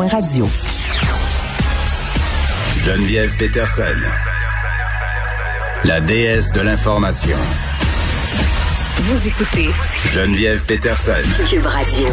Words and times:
cube.radio. 0.00 0.48
Geneviève 2.84 3.36
Peterson, 3.36 3.82
la 5.84 6.00
déesse 6.00 6.52
de 6.52 6.60
l'information. 6.60 7.36
Vous 9.02 9.28
écoutez 9.28 9.70
Geneviève 10.12 10.64
Peterson, 10.64 11.12
Cube 11.46 11.66
Radio. 11.66 12.06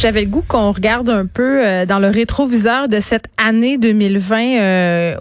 J'avais 0.00 0.22
le 0.22 0.30
goût 0.30 0.42
qu'on 0.48 0.72
regarde 0.72 1.10
un 1.10 1.26
peu 1.26 1.62
euh, 1.62 1.84
dans 1.84 1.98
le 1.98 2.08
rétroviseur 2.08 2.88
de 2.88 3.00
cette 3.00 3.26
année 3.36 3.76
2020 3.76 4.58
euh, 4.58 5.14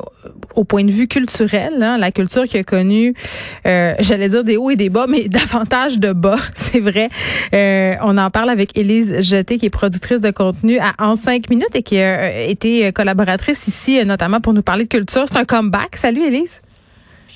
au 0.56 0.64
point 0.64 0.86
de 0.86 0.92
vue 0.92 1.10
culturel, 1.10 1.84
hein, 1.84 1.98
la 1.98 2.14
culture 2.14 2.46
qui 2.46 2.58
a 2.58 2.64
connu, 2.64 3.14
euh, 3.68 3.94
j'allais 4.00 4.30
dire 4.30 4.46
des 4.46 4.56
hauts 4.56 4.70
et 4.70 4.78
des 4.78 4.88
bas, 4.88 5.06
mais 5.06 5.24
davantage 5.28 6.00
de 6.00 6.14
bas, 6.14 6.38
c'est 6.56 6.80
vrai. 6.80 7.10
on 8.02 8.18
en 8.18 8.30
parle 8.30 8.50
avec 8.50 8.78
Élise 8.78 9.20
Jeté, 9.20 9.58
qui 9.58 9.66
est 9.66 9.70
productrice 9.70 10.22
de 10.22 10.32
contenu 10.32 10.80
à 10.80 10.94
En 10.98 11.18
5 11.18 11.50
minutes 11.50 11.76
et 11.76 11.84
qui 11.84 12.00
a 12.00 12.44
été 12.44 12.94
collaboratrice 12.94 13.68
ici, 13.68 14.02
notamment 14.06 14.40
pour 14.40 14.54
nous 14.54 14.64
parler 14.64 14.86
de 14.86 14.90
culture. 14.90 15.26
C'est 15.28 15.38
un 15.38 15.44
comeback. 15.44 15.98
Salut 15.98 16.24
Élise. 16.24 16.62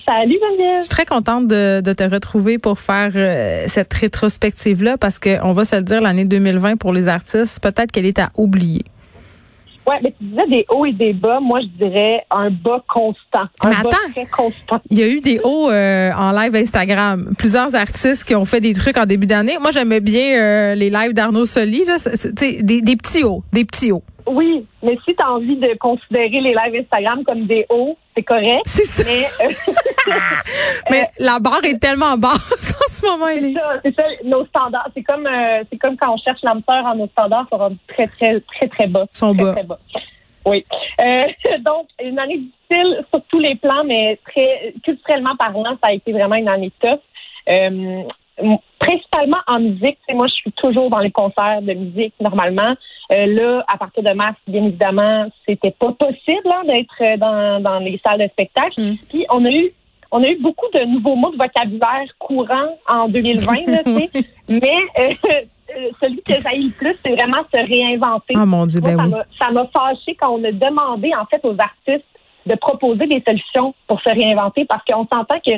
Salut 0.07 0.37
Geneviève. 0.41 0.77
Je 0.77 0.81
suis 0.81 0.89
très 0.89 1.05
contente 1.05 1.47
de, 1.47 1.81
te 1.81 2.03
retrouver 2.03 2.57
pour 2.57 2.79
faire 2.79 3.11
euh, 3.15 3.65
cette 3.67 3.93
rétrospective-là 3.93 4.97
parce 4.97 5.17
qu'on 5.17 5.53
va 5.53 5.65
se 5.65 5.77
le 5.77 5.83
dire, 5.83 6.01
l'année 6.01 6.25
2020 6.25 6.77
pour 6.77 6.91
les 6.91 7.07
artistes, 7.07 7.61
peut-être 7.61 7.91
qu'elle 7.91 8.05
est 8.05 8.19
à 8.19 8.29
oublier. 8.35 8.83
Oui, 9.87 9.95
mais 10.01 10.13
tu 10.17 10.25
disais 10.25 10.47
des 10.47 10.65
hauts 10.69 10.85
et 10.85 10.93
des 10.93 11.11
bas. 11.13 11.39
Moi, 11.41 11.59
je 11.61 11.85
dirais 11.85 12.25
un 12.31 12.49
bas 12.49 12.83
constant. 12.87 13.47
Un 13.61 13.69
mais 13.69 13.75
attends, 13.75 14.27
constant. 14.31 14.81
Il 14.89 14.97
y 14.97 15.03
a 15.03 15.07
eu 15.07 15.19
des 15.19 15.39
hauts 15.43 15.69
euh, 15.69 16.11
en 16.13 16.31
live 16.31 16.55
Instagram. 16.55 17.33
Plusieurs 17.37 17.75
artistes 17.75 18.23
qui 18.23 18.33
ont 18.35 18.45
fait 18.45 18.61
des 18.61 18.73
trucs 18.73 18.97
en 18.97 19.05
début 19.05 19.25
d'année. 19.25 19.57
Moi, 19.59 19.71
j'aimais 19.71 19.99
bien 19.99 20.39
euh, 20.39 20.75
les 20.75 20.89
lives 20.89 21.13
d'Arnaud 21.13 21.45
Soli. 21.45 21.83
Là. 21.85 21.97
des, 22.31 22.81
des 22.81 22.95
petits 22.95 23.23
hauts, 23.23 23.43
des 23.51 23.65
petits 23.65 23.91
hauts. 23.91 24.03
Oui, 24.27 24.65
mais 24.81 24.97
si 25.05 25.15
tu 25.15 25.23
as 25.23 25.31
envie 25.31 25.57
de 25.57 25.77
considérer 25.77 26.41
les 26.41 26.53
lives 26.53 26.81
Instagram 26.81 27.23
comme 27.23 27.45
des 27.45 27.65
hauts, 27.69 27.97
c'est 28.15 28.23
correct. 28.23 28.61
C'est 28.65 28.85
ça. 28.85 29.03
Mais, 29.05 29.25
euh, 29.45 30.13
mais 30.89 31.09
la 31.19 31.39
barre 31.39 31.63
est 31.63 31.79
tellement 31.79 32.17
basse 32.17 32.73
en 32.79 32.91
ce 32.91 33.05
moment, 33.05 33.27
Elise. 33.27 33.57
C'est 33.57 33.61
ça, 33.61 33.79
c'est 33.83 33.95
ça, 33.95 34.03
nos 34.23 34.45
standards. 34.45 34.89
C'est 34.95 35.03
comme, 35.03 35.27
euh, 35.27 35.63
c'est 35.71 35.77
comme 35.77 35.97
quand 35.97 36.13
on 36.13 36.17
cherche 36.17 36.41
l'âme 36.43 36.61
en 36.67 36.95
nos 36.95 37.07
standards, 37.07 37.47
ça 37.49 37.57
va 37.57 37.69
très, 37.87 38.07
très, 38.07 38.39
très, 38.41 38.67
très 38.67 38.87
bas. 38.87 39.05
Sont 39.11 39.33
très, 39.33 39.43
bas. 39.43 39.51
Très 39.53 39.63
bas. 39.63 39.79
Oui. 40.45 40.65
Euh, 41.01 41.21
donc, 41.59 41.87
une 42.03 42.19
année 42.19 42.39
difficile 42.39 43.05
sur 43.13 43.23
tous 43.29 43.39
les 43.39 43.55
plans, 43.55 43.83
mais 43.85 44.19
très 44.29 44.73
culturellement 44.83 45.35
parlant, 45.37 45.77
ça 45.83 45.89
a 45.89 45.93
été 45.93 46.11
vraiment 46.11 46.35
une 46.35 46.49
année 46.49 46.71
tough. 46.79 46.99
Euh, 47.51 48.03
principalement 48.79 49.37
en 49.47 49.59
musique. 49.59 49.97
moi, 50.13 50.27
je 50.27 50.33
suis 50.33 50.51
toujours 50.53 50.89
dans 50.89 50.99
les 50.99 51.11
concerts 51.11 51.61
de 51.61 51.73
musique 51.73 52.13
normalement. 52.19 52.75
Euh, 53.11 53.25
là, 53.27 53.63
à 53.67 53.77
partir 53.77 54.03
de 54.03 54.13
mars, 54.13 54.35
bien 54.47 54.65
évidemment, 54.65 55.27
c'était 55.47 55.71
pas 55.71 55.91
possible 55.91 56.47
hein, 56.47 56.63
d'être 56.65 56.95
euh, 57.01 57.17
dans, 57.17 57.61
dans 57.61 57.79
les 57.79 57.99
salles 58.05 58.19
de 58.19 58.27
spectacle. 58.27 58.79
Mm. 58.79 58.95
Puis 59.09 59.25
on 59.31 59.45
a 59.45 59.49
eu 59.49 59.71
on 60.15 60.23
a 60.23 60.27
eu 60.27 60.39
beaucoup 60.39 60.67
de 60.73 60.85
nouveaux 60.85 61.15
mots 61.15 61.31
de 61.31 61.37
vocabulaire 61.37 62.05
courants 62.19 62.77
en 62.87 63.07
2020, 63.07 63.53
mais 64.47 64.77
euh, 64.99 65.13
celui 66.03 66.21
que 66.21 66.33
j'ai 66.33 66.57
le 66.57 66.69
plus, 66.71 66.95
c'est 67.03 67.13
vraiment 67.13 67.43
se 67.51 67.59
réinventer. 67.59 68.35
Ah 68.37 68.45
mon 68.45 68.67
Dieu, 68.67 68.79
ben 68.79 68.97
ça 69.39 69.49
m'a 69.49 69.67
fâché 69.75 70.15
quand 70.19 70.29
on 70.29 70.43
a 70.43 70.51
demandé 70.51 71.11
en 71.19 71.25
fait 71.25 71.43
aux 71.43 71.55
artistes 71.59 72.05
de 72.45 72.55
proposer 72.55 73.07
des 73.07 73.23
solutions 73.25 73.73
pour 73.87 73.99
se 74.01 74.09
réinventer 74.09 74.65
parce 74.65 74.83
qu'on 74.85 75.07
s'entend 75.11 75.39
que 75.39 75.53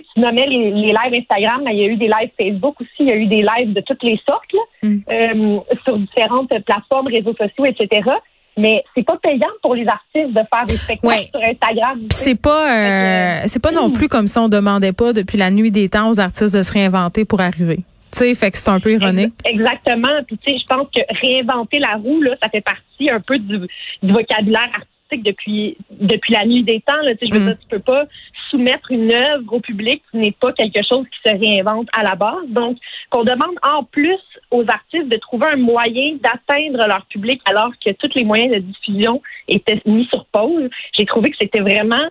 tu 0.00 0.20
nommais 0.20 0.46
les, 0.46 0.70
lives 0.70 1.14
Instagram, 1.14 1.62
mais 1.64 1.74
il 1.74 1.78
y 1.78 1.84
a 1.84 1.86
eu 1.86 1.96
des 1.96 2.06
lives 2.06 2.30
Facebook 2.38 2.80
aussi, 2.80 2.90
il 3.00 3.08
y 3.08 3.12
a 3.12 3.16
eu 3.16 3.26
des 3.26 3.42
lives 3.42 3.72
de 3.72 3.80
toutes 3.80 4.02
les 4.02 4.18
sortes 4.28 4.54
mm. 4.82 4.98
euh, 5.10 5.58
sur 5.84 5.98
différentes 5.98 6.52
plateformes, 6.64 7.08
réseaux 7.08 7.34
sociaux, 7.34 7.64
etc. 7.64 8.10
Mais 8.56 8.84
c'est 8.94 9.04
pas 9.04 9.16
payant 9.16 9.48
pour 9.62 9.74
les 9.74 9.86
artistes 9.86 10.34
de 10.34 10.40
faire 10.52 10.64
des 10.66 10.76
spectacles 10.76 11.28
sur 11.30 11.42
Instagram. 11.42 12.00
C'est 12.10 12.40
pas, 12.40 12.70
euh, 12.70 13.42
c'est 13.46 13.62
pas 13.62 13.72
non 13.72 13.88
mm. 13.88 13.92
plus 13.92 14.08
comme 14.08 14.28
si 14.28 14.38
on 14.38 14.48
demandait 14.48 14.92
pas 14.92 15.12
depuis 15.12 15.38
la 15.38 15.50
nuit 15.50 15.70
des 15.70 15.88
temps 15.88 16.10
aux 16.10 16.20
artistes 16.20 16.54
de 16.54 16.62
se 16.62 16.72
réinventer 16.72 17.24
pour 17.24 17.40
arriver. 17.40 17.78
Tu 18.12 18.18
sais, 18.18 18.34
fait 18.34 18.50
que 18.50 18.58
c'est 18.58 18.68
un 18.68 18.78
peu 18.78 18.92
ironique. 18.92 19.32
Exactement. 19.44 20.22
Puis 20.26 20.36
tu 20.36 20.52
sais, 20.52 20.58
je 20.58 20.66
pense 20.66 20.86
que 20.94 21.00
réinventer 21.22 21.78
la 21.78 21.94
roue 21.94 22.20
là, 22.20 22.32
ça 22.42 22.50
fait 22.50 22.60
partie 22.60 23.10
un 23.10 23.20
peu 23.20 23.38
du, 23.38 23.58
du 24.02 24.12
vocabulaire 24.12 24.68
artistique 24.74 24.91
depuis 25.18 25.76
depuis 25.90 26.32
la 26.32 26.46
nuit 26.46 26.62
des 26.62 26.80
temps. 26.80 27.00
Là, 27.02 27.12
je 27.20 27.32
veux 27.32 27.40
mm. 27.40 27.46
dire, 27.46 27.58
tu 27.58 27.68
peux 27.68 27.78
pas 27.78 28.06
soumettre 28.50 28.90
une 28.90 29.12
œuvre 29.12 29.52
au 29.52 29.60
public 29.60 30.02
qui 30.10 30.18
n'est 30.18 30.32
pas 30.32 30.52
quelque 30.52 30.80
chose 30.86 31.06
qui 31.10 31.30
se 31.30 31.36
réinvente 31.36 31.88
à 31.92 32.02
la 32.02 32.14
base. 32.14 32.48
Donc, 32.48 32.78
qu'on 33.10 33.24
demande 33.24 33.56
en 33.62 33.84
plus 33.84 34.20
aux 34.50 34.62
artistes 34.68 35.08
de 35.08 35.16
trouver 35.16 35.46
un 35.52 35.56
moyen 35.56 36.16
d'atteindre 36.22 36.86
leur 36.86 37.06
public 37.06 37.40
alors 37.46 37.72
que 37.84 37.90
tous 37.92 38.10
les 38.14 38.24
moyens 38.24 38.52
de 38.54 38.58
diffusion 38.58 39.22
étaient 39.48 39.80
mis 39.86 40.06
sur 40.06 40.24
pause. 40.26 40.68
J'ai 40.96 41.06
trouvé 41.06 41.30
que 41.30 41.36
c'était 41.40 41.60
vraiment 41.60 42.08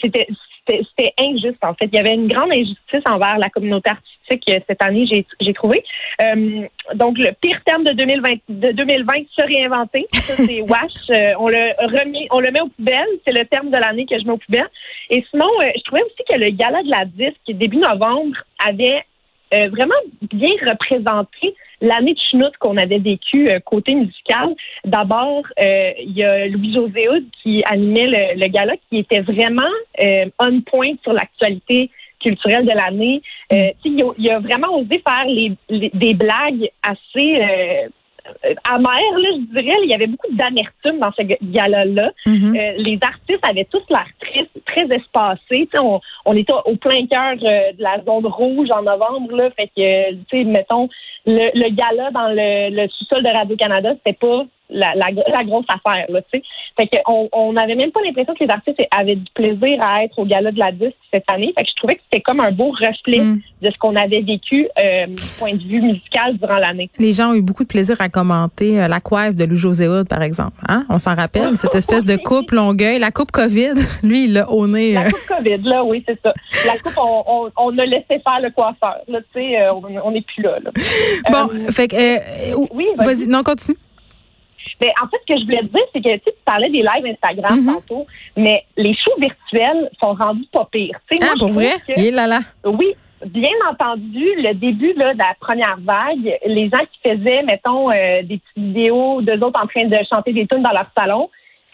c'était 0.00 0.28
c'était 0.68 1.12
injuste 1.18 1.62
en 1.62 1.74
fait. 1.74 1.86
Il 1.86 1.94
y 1.94 1.98
avait 1.98 2.14
une 2.14 2.28
grande 2.28 2.52
injustice 2.52 3.02
envers 3.06 3.38
la 3.38 3.48
communauté 3.48 3.90
artistique 3.90 4.18
euh, 4.50 4.60
cette 4.68 4.82
année, 4.82 5.06
j'ai 5.40 5.52
trouvé. 5.54 5.82
Euh, 6.22 6.66
donc 6.94 7.18
le 7.18 7.30
pire 7.40 7.60
terme 7.64 7.84
de 7.84 7.92
2020, 7.92 8.30
de 8.48 8.72
2020 8.72 9.14
se 9.36 9.46
réinventer. 9.46 10.06
Ça 10.12 10.36
c'est 10.36 10.60
wash. 10.68 10.92
Euh, 11.10 11.32
on 11.38 11.48
le 11.48 11.72
remet, 11.86 12.26
on 12.30 12.40
le 12.40 12.50
met 12.50 12.60
aux 12.60 12.68
poubelles. 12.68 13.06
C'est 13.26 13.32
le 13.32 13.44
terme 13.46 13.70
de 13.70 13.76
l'année 13.76 14.06
que 14.06 14.18
je 14.18 14.24
mets 14.24 14.32
aux 14.32 14.38
poubelles. 14.38 14.70
Et 15.10 15.24
sinon, 15.30 15.48
je 15.60 15.82
trouvais 15.84 16.02
aussi 16.02 16.24
que 16.28 16.36
le 16.36 16.50
gala 16.50 16.82
de 16.82 16.90
la 16.90 17.04
disque 17.04 17.40
début 17.48 17.78
novembre 17.78 18.36
avait 18.66 19.02
vraiment 19.50 19.94
bien 20.30 20.52
représenté 20.66 21.54
l'année 21.80 22.14
de 22.14 22.20
chenoute 22.30 22.56
qu'on 22.58 22.76
avait 22.76 22.98
vécu 22.98 23.50
euh, 23.50 23.60
côté 23.60 23.94
musical. 23.94 24.54
D'abord, 24.84 25.42
euh, 25.60 25.92
il 25.98 26.16
y 26.16 26.24
a 26.24 26.46
Louis-José 26.48 27.08
qui 27.42 27.62
animait 27.64 28.34
le, 28.36 28.48
gala, 28.48 28.74
qui 28.88 28.98
était 28.98 29.20
vraiment 29.20 29.62
euh, 30.00 30.26
on 30.38 30.60
point 30.62 30.92
sur 31.02 31.12
l'actualité 31.12 31.90
culturelle 32.20 32.66
de 32.66 32.72
l'année. 32.72 33.22
il, 33.84 34.30
a, 34.30 34.40
vraiment 34.40 34.76
osé 34.76 35.00
faire 35.06 35.24
les, 35.26 35.52
des 35.70 36.14
blagues 36.14 36.68
assez 36.82 37.88
amères, 38.68 39.18
là, 39.18 39.28
je 39.32 39.60
dirais. 39.60 39.76
Il 39.84 39.90
y 39.90 39.94
avait 39.94 40.06
beaucoup 40.06 40.32
d'amertume 40.32 40.98
dans 41.00 41.12
ce 41.12 41.22
gala-là. 41.22 42.12
Mm-hmm. 42.26 42.76
les 42.78 42.98
artistes 43.02 43.44
avaient 43.46 43.66
tous 43.70 43.82
l'air 43.90 44.06
très, 44.20 44.48
très 44.66 44.94
espacés. 44.94 45.68
On, 45.78 46.00
on 46.26 46.36
était 46.36 46.52
au 46.64 46.76
plein 46.76 47.06
cœur 47.06 47.36
de 47.36 47.82
la 47.82 48.02
zone 48.04 48.26
rouge 48.26 48.68
en 48.74 48.82
novembre. 48.82 49.34
Là, 49.34 49.50
fait 49.50 49.70
que, 49.76 50.12
tu 50.12 50.24
sais, 50.30 50.44
mettons, 50.44 50.88
le, 51.26 51.50
le 51.54 51.70
gala 51.74 52.10
dans 52.10 52.28
le, 52.28 52.70
le 52.74 52.88
sous-sol 52.88 53.22
de 53.22 53.28
Radio-Canada, 53.28 53.94
c'était 53.96 54.18
pas 54.18 54.44
la, 54.70 54.94
la, 54.94 55.44
grosse 55.44 55.66
affaire, 55.68 56.06
là, 56.08 56.20
tu 56.22 56.38
sais. 56.38 56.42
Fait 56.76 56.88
qu'on 57.04 57.28
on 57.32 57.52
n'avait 57.54 57.74
même 57.74 57.90
pas 57.90 58.00
l'impression 58.04 58.34
que 58.34 58.44
les 58.44 58.50
artistes 58.50 58.78
avaient 58.90 59.16
du 59.16 59.30
plaisir 59.34 59.78
à 59.80 60.04
être 60.04 60.18
au 60.18 60.24
gala 60.24 60.52
de 60.52 60.58
la 60.58 60.72
disque 60.72 60.96
cette 61.12 61.24
année. 61.28 61.52
Fait 61.56 61.64
que 61.64 61.70
je 61.70 61.76
trouvais 61.76 61.94
que 61.96 62.02
c'était 62.04 62.22
comme 62.22 62.40
un 62.40 62.52
beau 62.52 62.70
reflet 62.70 63.20
mm. 63.20 63.40
de 63.62 63.70
ce 63.70 63.78
qu'on 63.78 63.96
avait 63.96 64.20
vécu 64.20 64.68
euh, 64.78 65.06
du 65.06 65.22
point 65.38 65.54
de 65.54 65.62
vue 65.62 65.80
musical 65.80 66.36
durant 66.36 66.58
l'année. 66.58 66.90
Les 66.98 67.12
gens 67.12 67.30
ont 67.30 67.34
eu 67.34 67.42
beaucoup 67.42 67.64
de 67.64 67.68
plaisir 67.68 67.96
à 68.00 68.08
commenter 68.08 68.80
euh, 68.80 68.88
la 68.88 69.00
coiffe 69.00 69.34
de 69.34 69.44
Lou 69.44 69.56
José 69.56 69.88
par 70.08 70.22
exemple. 70.22 70.56
Hein? 70.68 70.84
On 70.90 70.98
s'en 70.98 71.14
rappelle, 71.14 71.56
cette 71.56 71.74
espèce 71.74 72.04
de 72.04 72.16
coupe 72.22 72.50
Longueuil, 72.50 72.98
la 72.98 73.10
coupe 73.10 73.32
COVID. 73.32 73.74
Lui, 74.02 74.24
il 74.24 74.34
l'a 74.34 74.52
honné. 74.52 74.92
La 74.92 75.06
euh. 75.06 75.10
coupe 75.10 75.36
COVID, 75.36 75.58
là, 75.64 75.82
oui, 75.84 76.04
c'est 76.06 76.20
ça. 76.22 76.34
La 76.66 76.78
coupe, 76.78 76.98
on, 76.98 77.24
on, 77.26 77.50
on, 77.56 77.78
a 77.78 77.86
laissé 77.86 78.04
faire 78.08 78.40
le 78.42 78.50
coiffeur. 78.50 78.98
Là, 79.08 79.20
tu 79.34 79.40
sais, 79.40 79.70
on 79.70 80.10
n'est 80.10 80.22
plus 80.22 80.42
là. 80.42 80.58
là. 80.62 80.70
Bon, 81.30 81.70
fait 81.70 81.88
que, 81.88 82.54
oui, 82.74 82.86
vas-y, 82.96 83.26
non, 83.26 83.42
continue. 83.42 83.76
Mais 84.80 84.92
en 85.02 85.08
fait, 85.08 85.16
ce 85.26 85.34
que 85.34 85.40
je 85.40 85.44
voulais 85.44 85.68
te 85.68 85.74
dire, 85.74 85.84
c'est 85.92 86.00
que 86.00 86.16
tu 86.18 86.30
parlais 86.44 86.70
des 86.70 86.82
lives 86.82 87.06
Instagram 87.06 87.60
mm-hmm. 87.60 87.74
tantôt, 87.74 88.06
mais 88.36 88.64
les 88.76 88.94
shows 88.94 89.18
virtuels 89.18 89.90
sont 90.02 90.14
rendus 90.14 90.48
pas 90.52 90.68
pires. 90.70 90.98
ah, 91.22 91.34
pour 91.38 91.50
vrai? 91.50 91.74
là, 92.10 92.26
là. 92.26 92.40
Oui, 92.64 92.94
bien 93.26 93.50
entendu, 93.70 94.24
le 94.36 94.54
début 94.54 94.92
là, 94.94 95.14
de 95.14 95.18
la 95.18 95.34
première 95.40 95.78
vague, 95.80 96.38
les 96.46 96.68
gens 96.68 96.84
qui 96.92 97.10
faisaient, 97.10 97.42
mettons, 97.42 97.90
euh, 97.90 98.22
des 98.22 98.38
petites 98.38 98.56
vidéos 98.56 99.22
d'eux 99.22 99.40
autres 99.44 99.60
en 99.62 99.66
train 99.66 99.86
de 99.86 99.96
chanter 100.12 100.32
des 100.32 100.46
tunes 100.46 100.62
dans 100.62 100.72
leur 100.72 100.86
salon, 100.96 101.30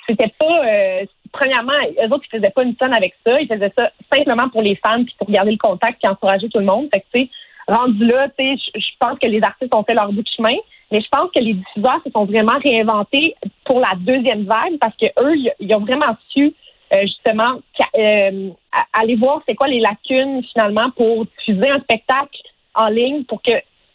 c'était 0.09 0.33
pas. 0.39 0.67
Euh, 0.67 1.05
premièrement, 1.33 1.73
eux 2.03 2.13
autres, 2.13 2.25
ils 2.33 2.39
faisaient 2.39 2.51
pas 2.51 2.63
une 2.63 2.77
tonne 2.77 2.95
avec 2.95 3.15
ça. 3.27 3.41
Ils 3.41 3.49
faisaient 3.49 3.73
ça 3.77 3.91
simplement 4.13 4.49
pour 4.49 4.63
les 4.63 4.77
fans 4.77 5.03
puis 5.03 5.15
pour 5.19 5.31
garder 5.31 5.51
le 5.51 5.59
contact 5.59 6.01
puis 6.01 6.11
encourager 6.11 6.49
tout 6.49 6.59
le 6.59 6.65
monde. 6.65 6.89
Fait 6.93 7.01
que, 7.01 7.07
tu 7.13 7.21
sais, 7.21 7.31
rendu 7.69 8.07
là, 8.07 8.29
tu 8.39 8.45
sais, 8.45 8.71
je 8.75 8.97
pense 9.01 9.19
que 9.19 9.29
les 9.29 9.43
artistes 9.43 9.75
ont 9.75 9.85
fait 9.85 9.95
leur 9.95 10.13
bout 10.13 10.23
de 10.23 10.29
chemin. 10.37 10.57
Mais 10.93 11.01
je 11.01 11.09
pense 11.11 11.31
que 11.35 11.41
les 11.41 11.55
diffuseurs 11.55 12.01
se 12.05 12.11
sont 12.11 12.25
vraiment 12.25 12.59
réinventés 12.63 13.35
pour 13.65 13.81
la 13.81 13.95
deuxième 13.97 14.45
vague 14.45 14.79
parce 14.81 14.97
que 14.97 15.07
eux, 15.21 15.35
ils 15.59 15.75
ont 15.75 15.81
vraiment 15.81 16.17
su 16.29 16.55
euh, 16.95 17.01
justement 17.03 17.61
euh, 17.99 18.51
aller 18.93 19.17
voir 19.17 19.41
c'est 19.47 19.55
quoi 19.55 19.69
les 19.69 19.81
lacunes 19.81 20.43
finalement 20.53 20.91
pour 20.91 21.25
diffuser 21.25 21.71
un 21.71 21.81
spectacle 21.81 22.39
en 22.75 22.89
ligne 22.89 23.25
pour 23.25 23.41
que 23.43 23.53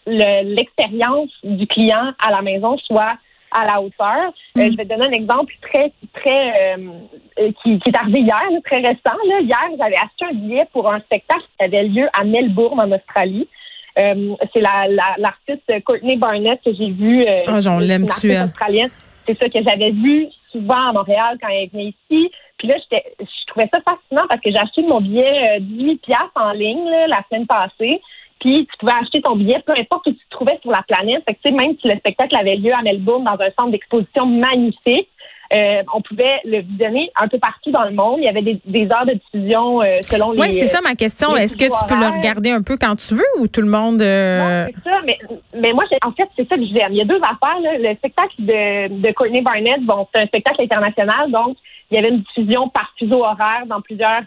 l'expérience 0.08 1.30
du 1.44 1.68
client 1.68 2.14
à 2.20 2.32
la 2.32 2.42
maison 2.42 2.78
soit 2.80 3.14
à 3.52 3.66
la 3.66 3.82
hauteur. 3.82 4.34
Euh, 4.58 4.66
mm. 4.66 4.72
je 4.72 4.78
vais 4.78 4.86
te 4.86 4.90
donner 4.90 5.08
un 5.08 5.12
exemple 5.12 5.54
très, 5.62 5.92
très 6.14 6.76
qui, 7.64 7.80
est 7.86 7.96
arrivé 7.96 8.22
hier, 8.22 8.42
très 8.66 8.78
récent. 8.78 9.18
Là. 9.28 9.40
Hier, 9.42 9.70
j'avais 9.78 9.98
acheté 9.98 10.26
un 10.32 10.34
billet 10.34 10.68
pour 10.74 10.92
un 10.92 11.00
spectacle 11.02 11.46
qui 11.58 11.66
avait 11.66 11.84
lieu 11.84 12.08
à 12.20 12.24
Melbourne, 12.24 12.80
en 12.80 12.92
Australie. 12.92 13.48
Euh, 13.98 14.36
c'est 14.54 14.62
la, 14.62 14.88
l'artiste 15.18 15.84
Courtney 15.86 16.16
Barnett 16.18 16.60
que 16.64 16.74
j'ai 16.74 16.92
vue. 16.92 17.24
Euh, 17.28 17.42
ah, 17.48 17.60
j'en 17.60 17.80
l'aime 17.80 18.04
australienne. 18.04 18.52
c'est 19.28 19.38
ça 19.38 19.50
que 19.50 19.60
j'avais 19.66 19.92
vu 19.92 20.28
souvent 20.52 20.90
à 20.90 20.94
Montréal 20.94 21.38
quand 21.42 21.50
elle 21.50 21.70
venait 21.70 21.94
ici. 22.10 22.32
Puis 22.58 22.68
là, 22.68 22.76
j'étais, 22.78 23.04
je 23.20 23.48
trouvais 23.48 23.70
ça 23.74 23.80
fascinant 23.82 24.28
parce 24.28 24.42
que 24.42 24.52
j'ai 24.52 24.58
acheté 24.58 24.82
mon 24.84 25.02
billet 25.02 25.58
euh, 25.58 25.60
18 25.60 26.02
piastres 26.02 26.32
en 26.36 26.52
ligne 26.52 26.84
là, 26.86 27.08
la 27.08 27.24
semaine 27.30 27.48
passée. 27.48 28.02
Puis 28.40 28.68
tu 28.68 28.78
pouvais 28.80 28.94
acheter 29.02 29.22
ton 29.22 29.36
billet 29.36 29.62
peu 29.66 29.74
importe 29.74 30.08
où 30.08 30.12
tu 30.12 30.18
te 30.18 30.30
trouvais 30.30 30.58
sur 30.62 30.72
la 30.72 30.84
planète. 30.88 31.24
Fait 31.26 31.36
que, 31.36 31.56
même 31.56 31.76
si 31.82 31.88
le 31.88 31.98
spectacle 31.98 32.36
avait 32.36 32.56
lieu 32.56 32.74
à 32.74 32.82
Melbourne 32.82 33.24
dans 33.24 33.34
un 33.34 33.52
centre 33.58 33.72
d'exposition 33.72 34.26
magnifique, 34.26 35.10
euh, 35.56 35.84
on 35.94 36.02
pouvait 36.02 36.40
le 36.46 36.62
visionner 36.62 37.10
un 37.20 37.28
peu 37.28 37.40
partout 37.40 37.72
dans 37.72 37.84
le 37.84 37.92
monde. 37.92 38.18
Il 38.20 38.26
y 38.26 38.28
avait 38.28 38.42
des, 38.42 38.60
des 38.66 38.84
heures 38.94 39.06
de 39.06 39.14
diffusion 39.14 39.82
euh, 39.82 39.98
selon 40.02 40.32
les. 40.32 40.40
Oui, 40.42 40.54
c'est 40.54 40.68
ça 40.68 40.80
ma 40.82 40.96
question. 40.96 41.36
Est-ce 41.36 41.58
que 41.58 41.66
tu 41.66 41.86
peux 41.88 42.00
le 42.00 42.18
regarder 42.18 42.52
un 42.52 42.62
peu 42.62 42.78
quand 42.78 42.96
tu 42.96 43.16
veux 43.16 43.42
ou 43.42 43.48
tout 43.48 43.62
le 43.62 43.68
monde... 43.70 44.02
euh, 44.02 44.66
Non, 44.66 44.72
c'est 44.76 44.90
ça, 44.90 44.98
mais, 45.06 45.18
mais 45.56 45.74
moi, 45.74 45.86
en 46.06 46.12
fait, 46.12 46.30
c'est 46.36 46.48
ça 46.48 46.56
que 46.56 46.64
j'aime. 46.66 46.92
Il 46.92 46.98
y 46.98 47.02
a 47.02 47.06
deux 47.06 47.18
affaires. 47.22 47.60
Là. 47.62 47.78
Le 47.78 47.96
spectacle 47.96 48.36
de, 48.40 49.02
de 49.02 49.12
Courtney 49.14 49.42
Barnett, 49.42 49.82
bon, 49.82 50.08
c'est 50.14 50.22
un 50.22 50.28
spectacle 50.28 50.62
international, 50.62 51.32
donc 51.32 51.58
il 51.92 51.96
y 51.96 52.00
avait 52.00 52.10
une 52.10 52.22
diffusion 52.22 52.70
par 52.70 52.92
fuseau 52.98 53.24
horaire 53.24 53.64
dans 53.68 53.82
plusieurs. 53.82 54.22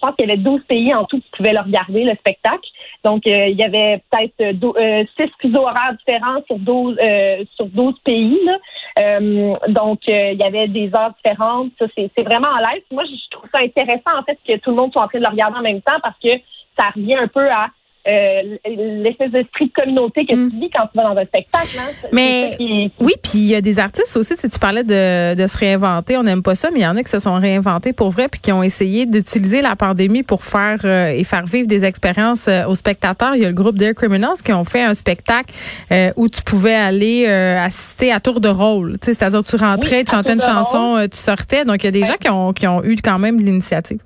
Euh, 0.00 0.06
je 0.06 0.06
pense 0.06 0.14
qu'il 0.16 0.28
y 0.28 0.32
avait 0.32 0.40
12 0.40 0.62
pays 0.68 0.94
en 0.94 1.04
tout 1.04 1.20
qui 1.20 1.30
pouvaient 1.36 1.52
le 1.52 1.60
regarder, 1.60 2.04
le 2.04 2.14
spectacle. 2.14 2.68
Donc, 3.04 3.26
euh, 3.26 3.48
il 3.48 3.58
y 3.58 3.62
avait 3.64 4.02
peut-être 4.10 4.56
dou- 4.58 4.74
euh, 4.76 5.04
six 5.16 5.30
fuseaux 5.40 5.62
horaires 5.62 5.94
différents 6.06 6.42
sur 6.46 6.58
12, 6.58 6.96
euh, 7.02 7.44
sur 7.54 7.66
12 7.66 7.94
pays. 8.04 8.38
Là. 8.44 8.58
Euh, 8.98 9.54
donc, 9.68 10.00
euh, 10.08 10.32
il 10.32 10.38
y 10.38 10.42
avait 10.42 10.68
des 10.68 10.90
heures 10.94 11.12
différentes. 11.24 11.70
Ça, 11.78 11.86
c'est 11.96 12.10
c'est 12.16 12.24
vraiment 12.24 12.48
en 12.48 12.58
live. 12.58 12.82
Moi, 12.90 13.04
je 13.04 13.30
trouve 13.30 13.48
ça 13.54 13.60
intéressant, 13.62 14.18
en 14.18 14.22
fait, 14.24 14.38
que 14.46 14.56
tout 14.58 14.70
le 14.70 14.76
monde 14.76 14.92
soit 14.92 15.02
en 15.02 15.08
train 15.08 15.18
de 15.18 15.24
le 15.24 15.30
regarder 15.30 15.58
en 15.58 15.62
même 15.62 15.82
temps 15.82 15.98
parce 16.02 16.18
que 16.22 16.30
ça 16.78 16.90
revient 16.94 17.16
un 17.16 17.28
peu 17.28 17.48
à 17.50 17.68
euh, 18.10 18.56
l'espèce 19.02 19.30
d'esprit 19.30 19.66
de 19.66 19.72
communauté 19.82 20.26
que 20.26 20.34
Mm. 20.34 20.50
tu 20.50 20.56
vis 20.60 20.70
quand 20.70 20.86
tu 20.92 20.98
vas 20.98 21.14
dans 21.14 21.20
un 21.20 21.24
spectacle. 21.24 21.76
Hein. 21.78 22.08
Mais- 22.12 22.54
qui- 22.58 22.92
Oui, 23.00 23.12
puis 23.22 23.38
il 23.38 23.46
y 23.46 23.54
a 23.54 23.60
des 23.60 23.78
artistes 23.78 24.16
aussi, 24.16 24.34
tu 24.34 24.40
sais, 24.42 24.48
tu 24.48 24.58
parlais 24.58 24.82
de, 24.82 25.34
de 25.34 25.46
se 25.46 25.56
réinventer, 25.58 26.16
on 26.16 26.22
n'aime 26.22 26.42
pas 26.42 26.54
ça, 26.54 26.70
mais 26.72 26.80
il 26.80 26.82
y 26.82 26.86
en 26.86 26.96
a 26.96 27.02
qui 27.02 27.10
se 27.10 27.18
sont 27.18 27.34
réinventés 27.34 27.92
pour 27.92 28.10
vrai 28.10 28.28
puis 28.28 28.40
qui 28.40 28.52
ont 28.52 28.62
essayé 28.62 29.06
d'utiliser 29.06 29.62
la 29.62 29.76
pandémie 29.76 30.22
pour 30.22 30.44
faire 30.44 30.80
euh, 30.84 31.08
et 31.08 31.24
faire 31.24 31.44
vivre 31.46 31.66
des 31.66 31.84
expériences 31.84 32.48
euh, 32.48 32.64
aux 32.66 32.74
spectateurs. 32.74 33.34
Il 33.36 33.42
y 33.42 33.44
a 33.44 33.48
le 33.48 33.54
groupe 33.54 33.76
Dear 33.78 33.94
Criminals 33.94 34.38
qui 34.44 34.52
ont 34.52 34.64
fait 34.64 34.82
un 34.82 34.94
spectacle 34.94 35.52
euh, 35.92 36.10
où 36.16 36.28
tu 36.28 36.42
pouvais 36.42 36.74
aller 36.74 37.26
euh, 37.28 37.58
assister 37.58 38.12
à 38.12 38.20
tour 38.20 38.40
de 38.40 38.48
rôle, 38.48 38.98
tu 39.00 39.06
sais, 39.06 39.14
c'est-à-dire 39.14 39.44
tu 39.44 39.56
rentrais, 39.56 39.98
Oui, 39.98 40.04
tu 40.04 40.10
chantais 40.10 40.32
une 40.34 40.40
chanson, 40.40 41.06
tu 41.10 41.16
sortais. 41.18 41.64
Donc 41.64 41.82
il 41.82 41.86
y 41.86 41.88
a 41.88 41.92
des 41.92 42.00
Ouais. 42.02 42.06
gens 42.08 42.16
qui 42.20 42.28
ont 42.30 42.52
qui 42.52 42.66
ont 42.66 42.82
eu 42.84 42.96
quand 43.02 43.18
même 43.18 43.38
l'initiative. 43.40 43.98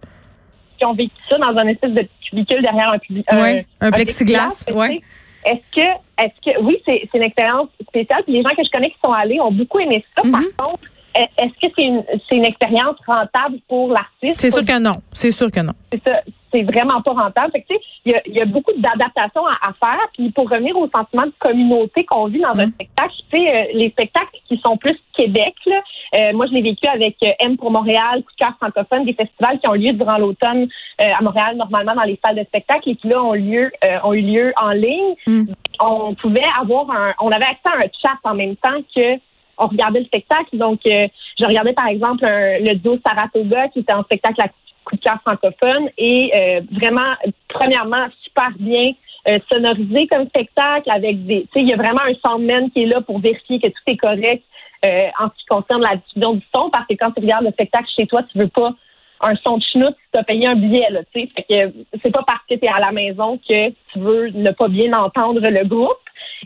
Qui 0.85 0.91
ont 0.91 0.95
vécu 0.95 1.15
ça 1.31 1.39
dans 1.39 1.57
un 1.59 1.67
espèce 1.69 1.93
de 1.93 2.07
cubicule 2.29 2.63
derrière 2.63 2.91
un 2.91 2.99
public. 2.99 3.25
Ouais, 3.33 3.67
un 3.81 3.91
plexiglas, 3.91 4.65
ouais. 4.73 5.01
Est-ce 5.47 5.83
que, 5.83 5.89
est-ce 6.23 6.53
que, 6.53 6.61
oui, 6.63 6.79
c'est 6.87 7.09
une 7.15 7.23
expérience 7.23 7.69
spéciale. 7.89 8.23
Puis 8.25 8.33
les 8.35 8.43
gens 8.43 8.55
que 8.55 8.65
je 8.65 8.71
connais 8.71 8.91
qui 8.91 8.97
sont 9.05 9.13
allés 9.13 9.41
ont 9.41 9.53
beaucoup 9.53 9.79
aimé 9.79 10.03
ça. 10.17 10.23
Par 10.31 10.41
contre, 10.67 10.85
est- 11.15 11.29
est-ce 11.43 11.67
que 11.69 11.73
c'est 11.77 11.85
une, 11.85 12.03
c'est 12.29 12.37
une 12.37 12.45
expérience 12.47 12.97
rentable 13.07 13.59
pour 13.69 13.89
l'artiste? 13.93 14.41
C'est 14.41 14.51
sûr 14.51 14.65
que 14.65 14.79
non, 14.81 15.03
c'est 15.13 15.31
sûr 15.31 15.51
que 15.51 15.61
non. 15.61 15.73
c'est 15.93 16.03
ça. 16.07 16.17
C'est 16.53 16.63
vraiment 16.63 17.03
pas 17.03 17.11
rentable. 17.13 17.51
Fait 17.53 17.63
que, 17.63 17.75
il 18.07 18.13
y 18.13 18.15
a, 18.15 18.23
il 18.27 18.35
y 18.37 18.41
a 18.41 18.45
beaucoup 18.45 18.71
d'adaptations 18.79 19.45
à, 19.45 19.55
à 19.69 19.73
faire. 19.85 20.07
Puis 20.17 20.31
pour 20.31 20.49
revenir 20.49 20.77
au 20.79 20.89
sentiment 20.95 21.27
de 21.27 21.33
communauté 21.41 22.05
qu'on 22.05 22.27
vit 22.29 22.41
dans 22.41 22.57
un 22.59 22.67
Mm. 22.69 22.73
spectacle, 22.75 23.13
tu 23.33 23.37
sais, 23.39 23.57
euh, 23.57 23.65
les 23.75 23.91
spectacles 23.91 24.37
qui 24.49 24.59
sont 24.65 24.77
plus 24.77 24.97
Québec, 25.17 25.53
là, 25.67 25.81
euh, 26.17 26.33
moi 26.33 26.47
je 26.47 26.53
l'ai 26.53 26.63
vécu 26.63 26.87
avec 26.87 27.17
euh, 27.25 27.31
M 27.41 27.57
pour 27.57 27.71
Montréal, 27.71 28.23
Coup 28.23 28.33
de 28.33 28.45
cœur 28.45 28.55
francophone, 28.61 29.05
des 29.05 29.15
festivals 29.15 29.59
qui 29.59 29.69
ont 29.69 29.73
lieu 29.75 29.93
durant 29.93 30.19
l'automne 30.19 30.69
euh, 31.01 31.05
à 31.19 31.23
Montréal, 31.23 31.57
normalement 31.57 31.95
dans 31.95 32.03
les 32.03 32.19
salles 32.25 32.37
de 32.37 32.45
spectacle, 32.45 32.91
et 32.91 32.97
qui 32.97 33.09
là 33.09 33.23
ont 33.23 33.33
lieu, 33.33 33.71
euh, 33.85 33.99
ont 34.05 34.13
eu 34.15 34.21
lieu 34.21 34.53
en 34.61 34.71
ligne. 34.71 35.15
Mm. 35.27 35.45
On 35.81 36.15
pouvait 36.15 36.43
avoir 36.61 36.91
un, 36.91 37.15
on 37.21 37.31
avait 37.31 37.45
accès 37.45 37.73
à 37.73 37.79
un 37.79 37.89
chat 38.03 38.19
en 38.25 38.35
même 38.35 38.57
temps 38.57 38.81
que 38.95 39.17
on 39.57 39.67
regardait 39.67 40.01
le 40.01 40.07
spectacle. 40.07 40.57
Donc, 40.57 40.81
je 40.85 41.47
regardais 41.47 41.75
par 41.75 41.87
exemple 41.87 42.25
un- 42.25 42.59
le 42.59 42.75
duo 42.75 42.99
Saratoga 43.07 43.69
qui 43.69 43.81
était 43.81 43.95
en 43.95 44.03
spectacle 44.03 44.41
à 44.43 44.49
coup 44.85 44.97
de 44.97 45.01
cœur 45.01 45.19
francophone 45.25 45.89
et 45.97 46.33
vraiment, 46.73 47.15
premièrement, 47.49 48.07
super 48.25 48.51
bien 48.59 48.93
euh, 49.31 49.39
sonorisé 49.51 50.07
comme 50.09 50.27
spectacle 50.27 50.91
avec 50.91 51.25
des, 51.25 51.43
tu 51.43 51.49
sais, 51.55 51.61
il 51.63 51.69
y 51.69 51.73
a 51.73 51.77
vraiment 51.77 52.03
un 52.03 52.15
soundman 52.25 52.71
qui 52.71 52.83
est 52.83 52.87
là 52.87 53.01
pour 53.01 53.21
vérifier 53.21 53.59
que 53.59 53.69
tout 53.69 53.83
est 53.87 53.97
correct 53.97 54.43
euh, 54.85 55.09
en 55.19 55.29
ce 55.29 55.35
qui 55.39 55.47
concerne 55.49 55.83
la 55.83 55.97
diffusion 55.97 56.35
du 56.35 56.43
son 56.55 56.71
parce 56.71 56.87
que 56.87 56.95
quand 56.95 57.11
tu 57.13 57.21
regardes 57.21 57.45
le 57.45 57.53
spectacle 57.53 57.89
chez 57.99 58.07
toi, 58.07 58.23
tu 58.25 58.39
veux 58.39 58.49
pas 58.49 58.73
un 59.21 59.35
son 59.45 59.59
de 59.59 59.63
chenoute, 59.73 59.97
tu 60.13 60.21
as 60.21 60.25
payé 60.25 60.47
un 60.47 60.57
billet, 60.57 60.89
là, 60.91 61.01
tu 61.15 61.21
sais. 61.21 61.29
Fait 61.35 61.43
que 61.43 61.75
c'est 62.03 62.11
pas 62.11 62.25
parce 62.27 62.43
que 62.49 62.55
tu 62.55 62.65
es 62.65 62.69
à 62.69 62.79
la 62.79 62.93
maison 62.93 63.39
que 63.39 63.71
tu 63.71 63.99
veux 63.99 64.29
ne 64.29 64.51
pas 64.51 64.69
bien 64.69 64.93
entendre 64.93 65.41
le 65.41 65.65
groupe. 65.67 65.99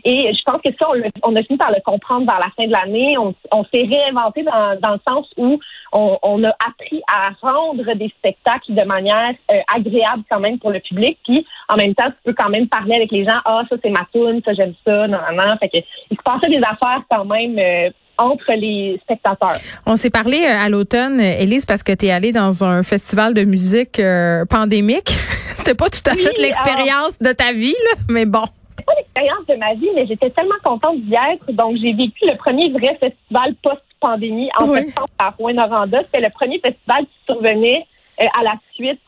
Et 0.05 0.31
je 0.33 0.41
pense 0.45 0.61
que 0.61 0.71
ça, 0.79 0.87
on, 0.89 0.93
l'a- 0.93 1.07
on 1.23 1.35
a 1.35 1.43
fini 1.43 1.57
par 1.57 1.71
le 1.71 1.81
comprendre 1.83 2.25
vers 2.25 2.39
la 2.39 2.51
fin 2.55 2.67
de 2.67 2.71
l'année. 2.71 3.17
On, 3.17 3.33
s'est 3.73 3.87
réinventé 3.91 4.43
dans, 4.43 4.93
le 4.93 4.99
sens 5.07 5.27
où 5.35 5.59
on, 5.91 6.43
a 6.43 6.49
appris 6.49 7.01
à 7.11 7.31
rendre 7.41 7.93
des 7.95 8.09
spectacles 8.17 8.73
de 8.73 8.85
manière 8.85 9.33
euh, 9.51 9.59
agréable 9.73 10.23
quand 10.29 10.39
même 10.39 10.59
pour 10.59 10.71
le 10.71 10.79
public. 10.79 11.17
Puis 11.25 11.45
en 11.67 11.75
même 11.75 11.95
temps, 11.95 12.07
tu 12.07 12.17
peux 12.23 12.33
quand 12.33 12.49
même 12.49 12.67
parler 12.67 12.95
avec 12.95 13.11
les 13.11 13.25
gens. 13.25 13.39
Ah, 13.45 13.63
ça 13.69 13.75
c'est 13.83 13.89
ma 13.89 14.07
tune, 14.13 14.41
ça 14.45 14.53
j'aime 14.53 14.73
ça, 14.85 15.07
non, 15.07 15.17
non, 15.33 15.45
non. 15.47 15.57
Fait 15.57 15.69
que 15.69 15.77
il 16.11 16.17
se 16.17 16.23
passait 16.23 16.49
des 16.49 16.61
affaires 16.63 17.03
quand 17.09 17.25
même 17.25 17.57
euh, 17.59 17.89
entre 18.19 18.53
les 18.53 18.99
spectateurs. 19.03 19.57
On 19.85 19.95
s'est 19.95 20.09
parlé 20.09 20.39
euh, 20.45 20.65
à 20.65 20.69
l'automne, 20.69 21.19
euh, 21.19 21.39
Élise, 21.39 21.65
parce 21.65 21.83
que 21.83 21.91
tu 21.93 22.05
es 22.07 22.11
allée 22.11 22.31
dans 22.31 22.63
un 22.63 22.83
festival 22.83 23.33
de 23.33 23.43
musique 23.43 23.99
euh, 23.99 24.45
pandémique. 24.45 25.09
C'était 25.55 25.75
pas 25.75 25.89
tout 25.89 25.99
à 26.09 26.13
Oui, 26.13 26.19
fait 26.21 26.37
l'expérience 26.37 27.17
de 27.19 27.31
ta 27.31 27.51
vie, 27.53 27.75
là, 27.91 27.99
mais 28.09 28.25
bon. 28.25 28.43
Pas 28.85 28.93
l'expérience 28.97 29.45
de 29.47 29.55
ma 29.55 29.73
vie, 29.73 29.89
mais 29.95 30.05
j'étais 30.07 30.29
tellement 30.29 30.55
contente 30.63 30.99
d'y 31.01 31.13
être. 31.13 31.51
Donc, 31.51 31.75
j'ai 31.81 31.93
vécu 31.93 32.25
le 32.25 32.37
premier 32.37 32.69
vrai 32.71 32.97
festival 32.99 33.53
post-pandémie 33.63 34.49
en 34.59 34.67
Oui. 34.67 34.79
septembre 34.79 35.07
à 35.19 35.29
Rouen-Noranda. 35.37 35.99
C'était 36.05 36.25
le 36.25 36.31
premier 36.33 36.59
festival 36.59 37.01
qui 37.05 37.25
survenait 37.33 37.85
euh, 38.21 38.25
à 38.39 38.43
la 38.43 38.53
suite 38.73 38.99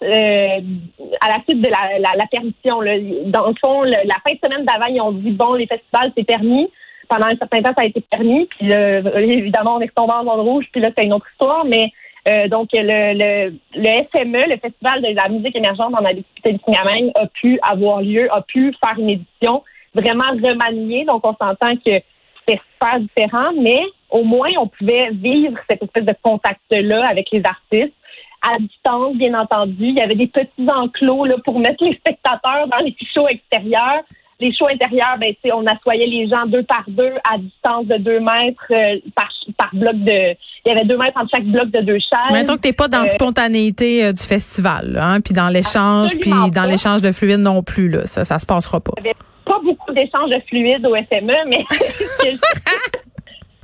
à 1.22 1.28
la 1.30 1.40
suite 1.48 1.62
de 1.62 1.68
la, 1.70 2.00
la, 2.00 2.16
la 2.18 2.26
permission. 2.28 2.82
là. 2.82 2.94
Dans 3.26 3.48
le 3.48 3.54
fond, 3.64 3.84
le- 3.84 3.92
la 4.08 4.16
fin 4.26 4.34
de 4.34 4.40
semaine 4.44 4.66
d'avant, 4.66 4.86
ils 4.88 5.02
ont 5.02 5.12
dit 5.12 5.32
bon, 5.32 5.54
les 5.54 5.68
festivals, 5.68 6.12
c'est 6.18 6.24
permis. 6.26 6.70
Pendant 7.10 7.28
un 7.28 7.36
certain 7.36 7.62
temps, 7.62 7.74
ça 7.76 7.82
a 7.82 7.86
été 7.86 8.02
permis. 8.02 8.46
Puis 8.46 8.68
là, 8.68 9.00
évidemment, 9.20 9.76
on 9.76 9.82
est 9.82 9.94
tombé 9.94 10.14
en 10.14 10.24
zone 10.24 10.40
rouge. 10.42 10.66
Puis 10.72 10.82
là, 10.82 10.90
c'est 10.96 11.06
une 11.06 11.14
autre 11.14 11.28
histoire. 11.32 11.66
Mais 11.66 11.92
euh, 12.28 12.48
donc, 12.48 12.70
le, 12.74 13.14
le, 13.14 13.54
le 13.76 14.04
FME, 14.12 14.50
le 14.50 14.58
Festival 14.58 15.02
de 15.02 15.16
la 15.16 15.30
musique 15.30 15.56
émergente 15.56 15.94
en 15.94 16.06
Abitibi-Témiscamingue, 16.06 17.12
a 17.16 17.28
pu 17.28 17.60
avoir 17.64 18.02
lieu, 18.02 18.32
a 18.34 18.42
pu 18.42 18.74
faire 18.84 18.98
une 18.98 19.10
édition 19.10 19.64
vraiment 19.94 20.32
remaniée. 20.32 21.06
Donc, 21.06 21.26
on 21.26 21.36
s'entend 21.36 21.76
que 21.76 22.00
c'était 22.40 22.62
super 22.74 23.00
différent, 23.00 23.52
mais 23.60 23.82
au 24.10 24.24
moins, 24.24 24.50
on 24.60 24.68
pouvait 24.68 25.10
vivre 25.12 25.58
cette 25.70 25.82
espèce 25.84 26.06
de 26.06 26.16
contact-là 26.22 27.08
avec 27.08 27.30
les 27.32 27.42
artistes 27.46 27.94
à 28.42 28.58
distance, 28.58 29.16
bien 29.16 29.34
entendu. 29.36 29.86
Il 29.86 29.98
y 29.98 30.02
avait 30.02 30.16
des 30.16 30.28
petits 30.28 30.68
enclos 30.68 31.26
là, 31.26 31.36
pour 31.46 31.60
mettre 31.60 31.84
les 31.84 31.96
spectateurs 31.96 32.68
dans 32.68 32.80
les 32.84 32.96
shows 33.14 33.28
extérieurs. 33.28 34.02
Les 34.42 34.52
shows 34.56 34.68
intérieurs, 34.70 35.18
ben, 35.20 35.34
on 35.54 35.66
assoyait 35.68 36.08
les 36.08 36.28
gens 36.28 36.48
deux 36.48 36.64
par 36.64 36.84
deux 36.88 37.14
à 37.32 37.38
distance 37.38 37.86
de 37.86 37.98
deux 37.98 38.20
mètres 38.20 38.66
euh, 38.72 39.00
par, 39.16 39.30
par 39.56 39.70
bloc 39.72 39.96
de. 39.98 40.36
Il 40.66 40.70
y 40.70 40.72
avait 40.72 40.86
deux 40.86 40.98
mètres 40.98 41.16
entre 41.16 41.30
chaque 41.36 41.46
bloc 41.46 41.70
de 41.70 41.82
deux 41.82 42.00
chaises. 42.00 42.34
Mettons 42.34 42.56
que 42.56 42.62
t'es 42.62 42.74
pas 42.74 42.88
dans 42.88 43.00
la 43.00 43.04
Euh, 43.04 43.14
spontanéité 43.14 44.04
euh, 44.06 44.12
du 44.14 44.24
festival, 44.24 44.94
là, 44.94 45.08
hein, 45.08 45.22
puis 45.22 45.34
dans 45.36 45.50
l'échange, 45.50 46.18
puis 46.20 46.32
dans 46.32 46.66
l'échange 46.66 47.02
de 47.04 47.12
fluides 47.12 47.40
non 47.40 47.62
plus, 47.62 47.88
là. 47.88 48.06
Ça, 48.08 48.26
ça 48.26 48.40
se 48.40 48.46
passera 48.48 48.80
pas. 48.80 48.94
Il 48.98 49.04
n'y 49.04 49.10
avait 49.10 49.18
pas 49.46 49.60
beaucoup 49.64 49.94
d'échanges 49.94 50.30
de 50.32 50.42
fluides 50.48 50.86
au 50.88 50.96
FME, 50.96 51.38
mais 51.48 51.64
ce 51.72 51.78
que, 51.78 52.38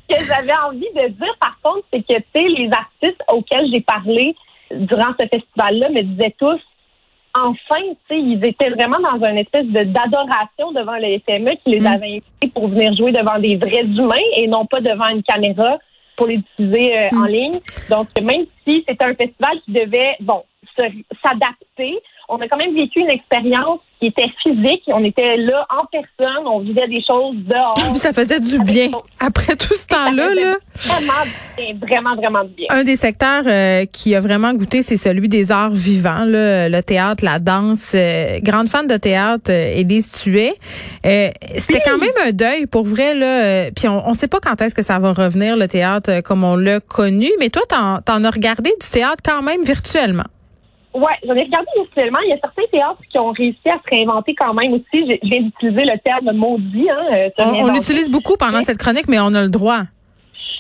ce 0.10 0.16
que 0.16 0.26
j'avais 0.26 0.54
envie 0.68 0.90
de 0.96 1.08
dire, 1.10 1.36
par 1.40 1.58
contre, 1.64 1.86
c'est 1.92 2.02
que, 2.02 2.20
tu 2.20 2.24
sais, 2.36 2.48
les 2.48 2.70
artistes 2.72 3.22
auxquels 3.32 3.66
j'ai 3.74 3.82
parlé 3.82 4.36
durant 4.72 5.14
ce 5.20 5.26
festival-là 5.28 5.90
me 5.90 6.04
disaient 6.04 6.36
tous, 6.38 6.60
enfin, 7.46 7.82
tu 7.82 8.16
sais, 8.16 8.20
ils 8.20 8.46
étaient 8.46 8.70
vraiment 8.70 9.00
dans 9.00 9.26
une 9.26 9.38
espèce 9.38 9.66
de 9.66 9.84
d'adoration 9.84 10.72
devant 10.74 10.98
le 10.98 11.20
FME 11.20 11.56
qui 11.64 11.72
les 11.72 11.80
Mm. 11.80 11.88
avait 11.88 12.06
invités 12.08 12.48
pour 12.54 12.68
venir 12.68 12.96
jouer 12.96 13.12
devant 13.12 13.40
des 13.40 13.56
vrais 13.56 13.84
humains 13.86 14.16
et 14.36 14.48
non 14.48 14.66
pas 14.66 14.82
devant 14.82 15.10
une 15.10 15.24
caméra 15.24 15.78
pour 16.16 16.28
les 16.28 16.38
diffuser 16.38 16.98
euh, 16.98 17.10
en 17.14 17.26
ligne. 17.26 17.60
Donc, 17.90 18.08
même 18.22 18.46
si 18.68 18.84
c'était 18.88 19.06
un 19.06 19.14
festival 19.14 19.60
qui 19.66 19.72
devait, 19.72 20.16
bon, 20.20 20.44
s'adapter, 21.24 22.00
on 22.30 22.38
a 22.38 22.48
quand 22.48 22.58
même 22.58 22.76
vécu 22.76 23.00
une 23.00 23.10
expérience 23.12 23.80
qui 24.00 24.08
était 24.08 24.30
physique. 24.44 24.84
On 24.88 25.04
était 25.04 25.38
là 25.38 25.66
en 25.70 25.86
personne, 25.86 26.46
on 26.46 26.60
vivait 26.60 26.88
des 26.88 27.02
choses 27.08 27.36
dehors. 27.38 27.78
Ça 27.98 28.14
faisait 28.14 28.40
du 28.40 28.60
bien. 28.60 28.90
Après 29.20 29.56
tout 29.56 29.74
ce 29.76 29.88
temps-là, 29.88 30.34
là. 30.36 30.58
Vraiment 30.76 31.14
vraiment, 31.82 32.16
vraiment 32.16 32.44
du 32.44 32.54
bien. 32.54 32.68
Un 32.70 32.84
des 32.84 32.96
secteurs 32.96 33.44
euh, 33.48 33.86
qui 33.86 34.14
a 34.14 34.20
vraiment 34.20 34.54
goûté, 34.54 34.82
c'est 34.82 34.98
celui 34.98 35.28
des 35.30 35.52
arts 35.52 35.72
vivants, 35.72 36.26
là, 36.26 36.70
le 36.70 36.82
théâtre, 36.82 37.24
la 37.24 37.40
danse. 37.40 37.94
Euh, 37.96 38.40
grande 38.42 38.68
fan 38.68 38.88
de 38.88 38.98
théâtre, 38.98 39.50
euh, 39.50 39.74
Élise 39.76 40.12
Tuet. 40.12 40.54
Euh, 41.06 41.30
C'était 41.56 41.82
quand 41.84 41.98
même 41.98 42.12
un 42.26 42.32
deuil 42.32 42.68
pour 42.68 42.84
vrai. 42.84 43.16
Là, 43.16 43.72
puis 43.72 43.88
on 43.88 44.10
ne 44.10 44.14
sait 44.16 44.28
pas 44.28 44.40
quand 44.40 44.62
est-ce 44.62 44.76
que 44.76 44.84
ça 44.84 45.00
va 45.00 45.14
revenir, 45.14 45.56
le 45.56 45.68
théâtre, 45.68 46.22
comme 46.22 46.44
on 46.44 46.56
l'a 46.56 46.80
connu. 46.80 47.30
Mais 47.40 47.50
toi, 47.50 47.64
t'en 47.68 48.00
en 48.08 48.24
as 48.24 48.30
regardé 48.30 48.72
du 48.82 48.90
théâtre 48.90 49.24
quand 49.26 49.42
même 49.42 49.64
virtuellement. 49.64 50.26
Ouais, 50.94 51.14
j'en 51.26 51.36
ai 51.36 51.44
regardé 51.44 51.68
virtuellement. 51.76 52.20
Il 52.24 52.30
y 52.30 52.34
a 52.34 52.38
certains 52.40 52.64
théâtres 52.72 53.02
qui 53.10 53.20
ont 53.20 53.32
réussi 53.32 53.70
à 53.70 53.78
se 53.78 53.90
réinventer 53.96 54.34
quand 54.36 54.54
même 54.54 54.74
aussi. 54.74 54.86
Je, 54.94 55.18
viens 55.22 55.42
d'utiliser 55.42 55.86
le 55.86 56.00
terme 56.00 56.36
maudit. 56.36 56.90
Hein, 56.90 57.06
euh, 57.14 57.30
On, 57.40 57.68
l'utilise 57.72 58.10
beaucoup 58.10 58.36
pendant 58.38 58.64
cette 58.64 58.78
chronique, 58.78 59.08
mais 59.08 59.20
on 59.20 59.34
a 59.34 59.44
le 59.44 59.50
droit. 59.50 59.82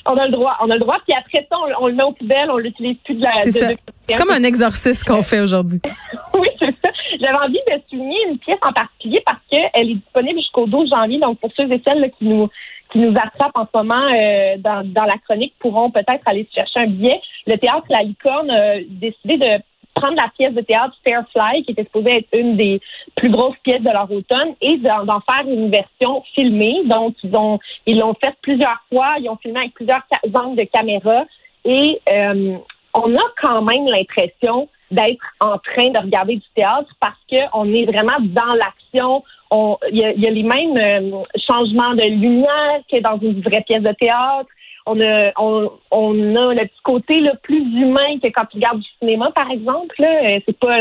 On 0.09 0.15
a 0.15 0.25
le 0.25 0.31
droit, 0.31 0.55
on 0.61 0.69
a 0.69 0.75
le 0.75 0.79
droit. 0.79 0.97
Puis 1.07 1.17
après 1.17 1.47
ça, 1.49 1.57
on, 1.59 1.85
on 1.85 1.87
le 1.87 1.93
met 1.93 2.03
aux 2.03 2.13
poubelles, 2.13 2.49
on 2.51 2.57
l'utilise 2.57 2.97
plus 3.03 3.15
de 3.15 3.23
la. 3.23 3.33
C'est 3.35 3.51
ça. 3.51 3.73
de- 3.73 3.77
C'est 4.07 4.17
comme 4.17 4.29
un 4.29 4.43
exorcisme 4.43 5.03
qu'on 5.05 5.23
fait 5.23 5.39
aujourd'hui. 5.39 5.81
oui, 6.33 6.47
c'est 6.59 6.75
ça. 6.83 6.91
J'avais 7.19 7.37
envie 7.37 7.59
de 7.67 7.81
souligner 7.89 8.17
une 8.29 8.37
pièce 8.37 8.59
en 8.61 8.71
particulier 8.71 9.21
parce 9.25 9.39
qu'elle 9.49 9.89
est 9.89 9.95
disponible 9.95 10.39
jusqu'au 10.39 10.65
12 10.65 10.89
janvier. 10.89 11.19
Donc, 11.19 11.39
pour 11.39 11.51
ceux 11.57 11.63
et 11.71 11.81
celles 11.85 11.99
là, 11.99 12.09
qui 12.09 12.25
nous 12.25 12.49
qui 12.91 12.99
nous 12.99 13.11
attrapent 13.11 13.55
en 13.55 13.65
ce 13.65 13.77
moment 13.77 14.07
euh, 14.13 14.55
dans, 14.59 14.81
dans 14.85 15.03
la 15.03 15.17
chronique 15.17 15.53
pourront 15.59 15.91
peut-être 15.91 16.21
aller 16.25 16.47
chercher 16.55 16.79
un 16.81 16.87
billet. 16.87 17.19
Le 17.45 17.57
théâtre 17.57 17.85
La 17.89 18.01
Licorne 18.01 18.49
a 18.49 18.75
décidé 18.87 19.37
de 19.37 19.61
prendre 19.99 20.15
la 20.15 20.29
pièce 20.37 20.53
de 20.53 20.61
théâtre 20.61 20.95
Fairfly, 21.05 21.63
qui 21.63 21.71
était 21.71 21.83
supposée 21.83 22.17
être 22.19 22.27
une 22.33 22.55
des 22.55 22.79
plus 23.15 23.29
grosses 23.29 23.57
pièces 23.63 23.81
de 23.81 23.91
leur 23.91 24.09
automne, 24.11 24.51
et 24.61 24.77
d'en 24.77 25.21
faire 25.29 25.45
une 25.47 25.69
version 25.71 26.23
filmée. 26.35 26.77
Donc, 26.85 27.15
ils 27.23 27.35
ont 27.35 27.59
ils 27.85 27.97
l'ont 27.99 28.15
fait 28.23 28.35
plusieurs 28.41 28.81
fois. 28.91 29.15
Ils 29.19 29.29
ont 29.29 29.37
filmé 29.37 29.59
avec 29.61 29.73
plusieurs 29.73 30.03
angles 30.41 30.57
de 30.57 30.63
caméra. 30.65 31.25
Et 31.65 31.99
euh, 32.11 32.57
on 32.93 33.15
a 33.15 33.27
quand 33.41 33.61
même 33.61 33.85
l'impression 33.87 34.67
d'être 34.89 35.25
en 35.41 35.57
train 35.57 35.89
de 35.95 35.99
regarder 35.99 36.35
du 36.35 36.49
théâtre 36.55 36.89
parce 36.99 37.19
qu'on 37.29 37.65
est 37.73 37.85
vraiment 37.85 38.19
dans 38.21 38.53
l'action. 38.53 39.23
On- 39.51 39.77
Il 39.91 39.97
y, 39.99 40.05
a, 40.05 40.11
il 40.11 40.21
y 40.23 40.27
a 40.27 40.31
les 40.31 40.43
mêmes 40.43 40.77
euh, 40.77 41.23
changements 41.49 41.93
de 41.93 42.03
lumière 42.03 42.79
que 42.91 42.99
dans 43.01 43.17
une 43.19 43.41
vraie 43.41 43.63
pièce 43.67 43.83
de 43.83 43.93
théâtre. 43.93 44.49
On 44.87 44.99
a, 45.01 45.31
on, 45.37 45.69
on 45.91 46.35
a 46.35 46.53
le 46.53 46.65
petit 46.65 46.81
côté 46.83 47.19
là, 47.21 47.33
plus 47.43 47.59
humain 47.59 48.17
que 48.23 48.29
quand 48.29 48.45
tu 48.45 48.57
regardes 48.57 48.79
du 48.79 48.87
cinéma, 48.99 49.29
par 49.35 49.51
exemple. 49.51 49.95
Euh, 49.99 50.39
C'est 50.45 50.57
pas 50.59 50.77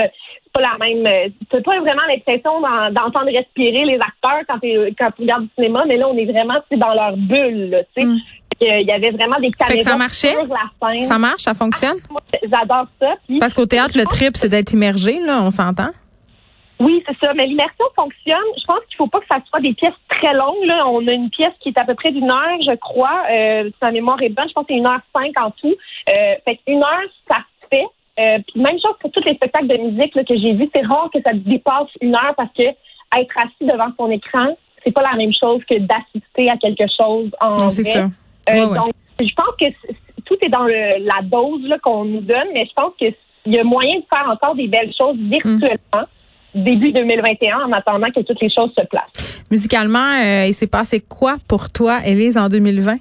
pas 0.54 0.60
la 0.62 0.78
même. 0.86 1.06
euh, 1.06 1.28
C'est 1.52 1.62
pas 1.64 1.78
vraiment 1.80 2.02
l'impression 2.08 2.60
d'en- 2.60 2.90
d'entendre 2.90 3.26
respirer 3.26 3.84
les 3.84 3.96
acteurs 3.96 4.42
quand, 4.48 4.58
quand 4.98 5.10
tu 5.16 5.22
regardes 5.22 5.42
du 5.44 5.50
cinéma, 5.56 5.84
mais 5.86 5.96
là, 5.98 6.08
on 6.08 6.16
est 6.16 6.24
vraiment 6.24 6.54
dans 6.70 6.94
leur 6.94 7.16
bulle. 7.16 7.84
Tu 7.94 8.02
sais. 8.02 8.06
Mm. 8.08 8.18
Il 8.62 8.86
y 8.86 8.90
avait 8.90 9.10
vraiment 9.10 9.38
des 9.38 9.48
que 9.50 9.56
ça 9.58 9.66
caméras 9.66 9.96
marchait? 9.98 10.30
sur 10.32 10.46
la 10.46 10.90
scène. 10.92 11.02
Ça 11.02 11.18
marche, 11.18 11.42
ça 11.42 11.52
fonctionne? 11.52 11.96
Moi, 12.10 12.22
J'adore 12.42 12.86
ça. 12.98 13.14
Puis- 13.28 13.38
Parce 13.38 13.52
qu'au 13.52 13.66
théâtre, 13.66 13.98
le 13.98 14.04
trip, 14.04 14.34
c'est 14.38 14.48
d'être 14.48 14.72
immergé, 14.72 15.20
là, 15.20 15.42
on 15.42 15.50
s'entend? 15.50 15.90
Oui, 16.78 17.02
c'est 17.06 17.16
ça. 17.24 17.32
Mais 17.34 17.46
l'immersion 17.46 17.84
fonctionne. 17.94 18.36
Je 18.58 18.64
pense 18.66 18.80
qu'il 18.88 18.96
faut 18.96 19.06
pas 19.06 19.20
que 19.20 19.26
ça 19.30 19.38
soit 19.48 19.60
des 19.60 19.72
pièces 19.72 19.94
très 20.08 20.34
longues. 20.34 20.64
Là. 20.64 20.86
On 20.88 21.06
a 21.06 21.12
une 21.12 21.30
pièce 21.30 21.52
qui 21.60 21.70
est 21.70 21.78
à 21.78 21.84
peu 21.84 21.94
près 21.94 22.10
d'une 22.12 22.30
heure, 22.30 22.58
je 22.68 22.74
crois. 22.76 23.22
Euh, 23.30 23.64
si 23.68 23.74
ma 23.82 23.90
mémoire 23.92 24.20
est 24.22 24.28
bonne, 24.28 24.48
je 24.48 24.52
pense 24.52 24.66
que 24.66 24.72
c'est 24.74 24.78
une 24.78 24.86
heure 24.86 25.00
cinq 25.14 25.32
en 25.40 25.50
tout. 25.52 25.74
Euh, 26.10 26.34
fait 26.44 26.56
qu'une 26.66 26.82
heure, 26.82 27.08
ça 27.30 27.38
se 27.62 27.76
fait. 27.76 27.86
Euh, 28.18 28.38
puis 28.46 28.60
même 28.60 28.78
chose 28.80 28.94
pour 29.00 29.10
tous 29.10 29.22
les 29.24 29.34
spectacles 29.34 29.68
de 29.68 29.76
musique 29.76 30.14
là, 30.14 30.24
que 30.24 30.36
j'ai 30.38 30.52
vus, 30.54 30.68
c'est 30.74 30.86
rare 30.86 31.10
que 31.12 31.20
ça 31.22 31.32
dépasse 31.34 31.88
une 32.00 32.14
heure 32.14 32.34
parce 32.36 32.52
que 32.56 32.62
être 32.64 33.36
assis 33.38 33.52
devant 33.72 33.92
son 33.98 34.10
écran, 34.10 34.56
c'est 34.84 34.92
pas 34.92 35.02
la 35.02 35.16
même 35.16 35.32
chose 35.32 35.62
que 35.68 35.78
d'assister 35.78 36.50
à 36.50 36.56
quelque 36.56 36.84
chose 36.96 37.30
en 37.40 37.56
Non, 37.56 37.68
vrai. 37.68 37.82
ça. 37.82 38.00
Euh, 38.50 38.66
Ouais. 38.68 38.76
Donc, 38.76 38.92
je 39.20 39.34
pense 39.34 39.54
que 39.60 39.66
tout 40.24 40.36
est 40.42 40.48
dans 40.48 40.64
le, 40.64 41.04
la 41.04 41.22
dose 41.22 41.68
qu'on 41.82 42.04
nous 42.04 42.20
donne, 42.20 42.48
mais 42.52 42.66
je 42.66 42.72
pense 42.74 42.92
qu'il 42.98 43.14
y 43.46 43.58
a 43.58 43.64
moyen 43.64 43.96
de 43.98 44.04
faire 44.12 44.28
encore 44.30 44.54
des 44.54 44.68
belles 44.68 44.92
choses 44.98 45.16
virtuellement 45.18 46.06
début 46.56 46.92
2021 46.92 47.58
en 47.58 47.72
attendant 47.72 48.10
que 48.10 48.20
toutes 48.20 48.40
les 48.40 48.50
choses 48.50 48.70
se 48.76 48.84
placent. 48.86 49.44
Musicalement, 49.50 50.12
euh, 50.22 50.46
il 50.46 50.54
s'est 50.54 50.66
passé 50.66 51.00
quoi 51.00 51.36
pour 51.48 51.70
toi, 51.70 52.00
Élise, 52.04 52.36
en 52.36 52.48
2020? 52.48 52.96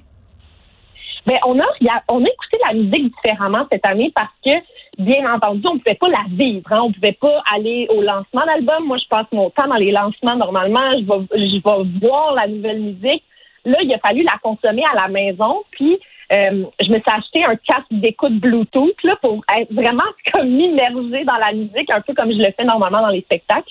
Ben, 1.26 1.38
on 1.44 1.58
a, 1.58 1.64
on 2.08 2.24
a 2.24 2.28
écouté 2.28 2.58
la 2.68 2.74
musique 2.74 3.12
différemment 3.16 3.66
cette 3.72 3.84
année 3.84 4.12
parce 4.14 4.30
que, 4.44 4.52
bien 4.98 5.28
entendu, 5.32 5.62
on 5.66 5.74
ne 5.74 5.78
pouvait 5.80 5.96
pas 5.96 6.08
la 6.08 6.24
vivre. 6.30 6.70
Hein. 6.70 6.78
On 6.82 6.88
ne 6.88 6.94
pouvait 6.94 7.18
pas 7.20 7.42
aller 7.52 7.88
au 7.90 8.00
lancement 8.00 8.46
d'album. 8.46 8.86
Moi, 8.86 8.98
je 8.98 9.08
passe 9.08 9.26
mon 9.32 9.50
temps 9.50 9.66
dans 9.66 9.74
les 9.74 9.90
lancements 9.90 10.36
normalement. 10.36 10.80
Je 10.92 11.04
vais, 11.04 11.48
je 11.48 11.56
vais 11.56 12.06
voir 12.06 12.34
la 12.34 12.46
nouvelle 12.46 12.80
musique. 12.80 13.24
Là, 13.64 13.78
il 13.82 13.92
a 13.92 13.98
fallu 13.98 14.22
la 14.22 14.38
consommer 14.40 14.84
à 14.92 15.02
la 15.02 15.08
maison. 15.08 15.64
Puis, 15.72 15.98
euh, 16.32 16.64
je 16.80 16.88
me 16.88 16.94
suis 16.98 17.02
acheté 17.06 17.44
un 17.44 17.56
casque 17.56 17.86
d'écoute 17.90 18.34
Bluetooth 18.40 18.96
là, 19.04 19.16
pour 19.22 19.42
être 19.56 19.72
vraiment 19.72 20.02
comme 20.32 20.48
immergée 20.60 21.24
dans 21.24 21.36
la 21.36 21.52
musique, 21.52 21.90
un 21.90 22.00
peu 22.00 22.14
comme 22.14 22.32
je 22.32 22.38
le 22.38 22.52
fais 22.56 22.64
normalement 22.64 23.00
dans 23.02 23.08
les 23.08 23.20
spectacles. 23.22 23.70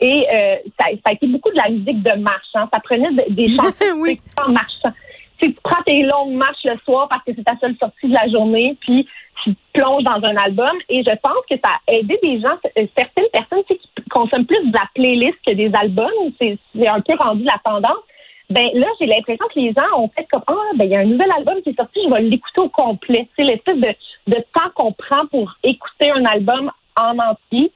Et 0.00 0.26
euh, 0.32 0.56
ça, 0.78 0.86
ça 0.90 1.10
a 1.10 1.12
été 1.12 1.26
beaucoup 1.26 1.50
de 1.50 1.56
la 1.56 1.68
musique 1.70 2.02
de 2.02 2.18
marche. 2.18 2.48
hein. 2.54 2.68
Ça 2.74 2.80
prenait 2.80 3.10
de- 3.12 3.32
des 3.34 3.48
chansons 3.56 3.72
Oui. 3.98 4.18
en 4.36 4.50
marchant. 4.52 4.92
Tu 5.38 5.46
sais, 5.46 5.52
tu 5.52 5.58
prends 5.62 5.82
tes 5.84 6.02
longues 6.02 6.32
marches 6.34 6.64
le 6.64 6.76
soir 6.84 7.08
parce 7.08 7.22
que 7.24 7.32
c'est 7.34 7.44
ta 7.44 7.56
seule 7.60 7.76
sortie 7.80 8.08
de 8.08 8.14
la 8.14 8.28
journée, 8.28 8.76
puis 8.80 9.06
tu 9.42 9.54
plonges 9.72 10.04
dans 10.04 10.20
un 10.28 10.36
album. 10.36 10.72
Et 10.88 11.02
je 11.02 11.10
pense 11.22 11.42
que 11.48 11.56
ça 11.64 11.72
a 11.88 11.92
aidé 11.92 12.18
des 12.22 12.40
gens, 12.40 12.54
euh, 12.76 12.86
certaines 12.96 13.28
personnes 13.32 13.62
tu 13.68 13.74
sais, 13.74 13.80
qui 13.80 14.02
consomment 14.10 14.46
plus 14.46 14.64
de 14.68 14.72
la 14.72 14.84
playlist 14.94 15.34
que 15.46 15.52
des 15.54 15.70
albums. 15.74 16.10
C'est 16.40 16.58
un 16.88 17.00
peu 17.00 17.14
rendu 17.18 17.44
la 17.44 17.58
tendance. 17.64 18.02
Ben 18.50 18.68
là, 18.74 18.86
j'ai 19.00 19.06
l'impression 19.06 19.46
que 19.54 19.58
les 19.58 19.72
gens 19.72 19.98
ont 19.98 20.10
fait 20.14 20.26
comme 20.30 20.42
ah 20.46 20.52
ben 20.76 20.84
il 20.84 20.90
y 20.90 20.96
a 20.96 21.00
un 21.00 21.04
nouvel 21.04 21.30
album 21.36 21.62
qui 21.62 21.70
est 21.70 21.76
sorti, 21.76 22.00
je 22.06 22.12
vais 22.12 22.20
l'écouter 22.22 22.60
au 22.60 22.68
complet. 22.68 23.26
C'est 23.36 23.44
l'espèce 23.44 23.76
de, 23.76 23.88
de 24.28 24.36
temps 24.52 24.70
qu'on 24.74 24.92
prend 24.92 25.26
pour 25.30 25.52
écouter 25.62 26.10
un 26.10 26.24
album 26.26 26.70
en 27.00 27.18
entier. 27.18 27.72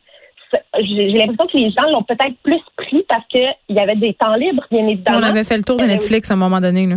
J'ai 0.80 1.08
l'impression 1.08 1.46
que 1.46 1.58
les 1.58 1.70
gens 1.70 1.90
l'ont 1.90 2.02
peut-être 2.02 2.36
plus 2.42 2.60
pris 2.76 3.04
parce 3.08 3.24
que 3.32 3.38
il 3.68 3.76
y 3.76 3.80
avait 3.80 3.96
des 3.96 4.14
temps 4.14 4.34
libres, 4.34 4.64
bien 4.70 4.86
évidemment. 4.86 5.18
On 5.18 5.22
avait 5.22 5.44
fait 5.44 5.56
le 5.58 5.64
tour 5.64 5.76
de 5.76 5.82
Euh, 5.82 5.86
Netflix 5.86 6.30
à 6.30 6.34
un 6.34 6.38
moment 6.38 6.60
donné. 6.60 6.86
là. 6.86 6.96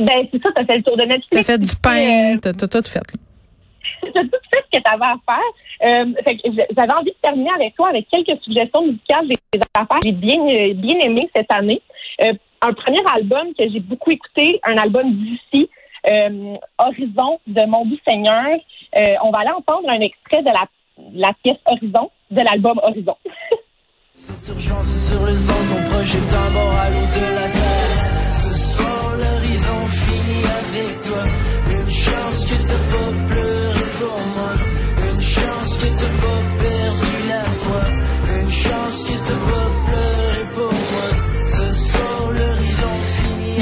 Ben 0.00 0.26
c'est 0.32 0.42
ça, 0.42 0.50
t'as 0.54 0.64
fait 0.64 0.78
le 0.78 0.82
tour 0.82 0.96
de 0.96 1.04
Netflix. 1.04 1.28
T'as 1.30 1.42
fait 1.42 1.58
du 1.58 1.76
pain, 1.82 2.34
euh, 2.34 2.38
t'as 2.40 2.52
tout 2.54 2.88
fait. 2.88 3.00
t'as 4.14 4.22
tout 4.22 4.30
fait 4.50 4.64
ce 4.72 4.78
que 4.78 4.82
tu 4.82 4.90
avais 4.92 5.04
à 5.04 5.16
faire. 5.26 5.86
Euh, 5.86 6.12
fait 6.24 6.36
que 6.36 6.42
j'avais 6.76 6.92
envie 6.92 7.10
de 7.10 7.16
terminer 7.22 7.50
avec 7.54 7.74
toi 7.74 7.88
avec 7.90 8.06
quelques 8.10 8.40
suggestions 8.42 8.82
musicales 8.86 9.28
des 9.28 9.36
affaires 9.74 9.98
que 10.00 10.06
j'ai 10.06 10.12
bien, 10.12 10.38
bien 10.74 10.98
aimé 11.00 11.28
cette 11.34 11.52
année. 11.52 11.80
Euh, 12.22 12.32
un 12.64 12.72
premier 12.72 13.02
album 13.14 13.48
que 13.58 13.68
j'ai 13.68 13.80
beaucoup 13.80 14.10
écouté, 14.10 14.60
un 14.64 14.76
album 14.78 15.12
d'ici, 15.12 15.68
euh, 16.08 16.56
Horizon 16.78 17.38
de 17.46 17.66
Mon 17.66 17.84
Doux 17.84 17.98
Seigneur. 18.06 18.58
Euh, 18.96 19.12
on 19.22 19.30
va 19.30 19.38
aller 19.40 19.50
entendre 19.50 19.88
un 19.88 20.00
extrait 20.00 20.42
de 20.42 20.48
la, 20.48 20.66
la 21.12 21.32
pièce 21.42 21.58
Horizon 21.66 22.10
de 22.30 22.40
l'album 22.40 22.80
Horizon. 22.82 23.16
Cette 24.16 24.48
urgence 24.48 24.94
est 24.94 25.12
sur 25.12 25.26
les 25.26 25.50
ondes, 25.50 25.68
ton 25.70 25.90
projet 25.90 26.18
est 26.18 26.34
un 26.34 26.50
bord 26.52 26.72
à 26.72 26.88
l'eau 26.90 27.06
de 27.20 27.34
la 27.34 27.48
terre. 27.50 28.32
Ce 28.32 28.50
soir, 28.52 29.16
l'horizon 29.18 29.84
finit 29.86 30.44
avec 30.60 31.02
toi. 31.02 31.24
Une 31.70 31.90
chance 31.90 32.44
que 32.44 32.56
t'as 32.68 32.84
pas 32.92 33.10
pleuré 33.28 33.86
pour 33.98 34.20
moi. 34.36 35.10
Une 35.10 35.20
chance 35.20 35.76
que 35.78 35.86
t'as 36.00 36.14
pas 36.22 36.42
perdu 36.62 37.28
la 37.28 37.42
foi? 37.42 37.82
Une 38.36 38.48
chance 38.48 39.04
que 39.04 39.28
t'as 39.28 39.52
pas 39.52 39.73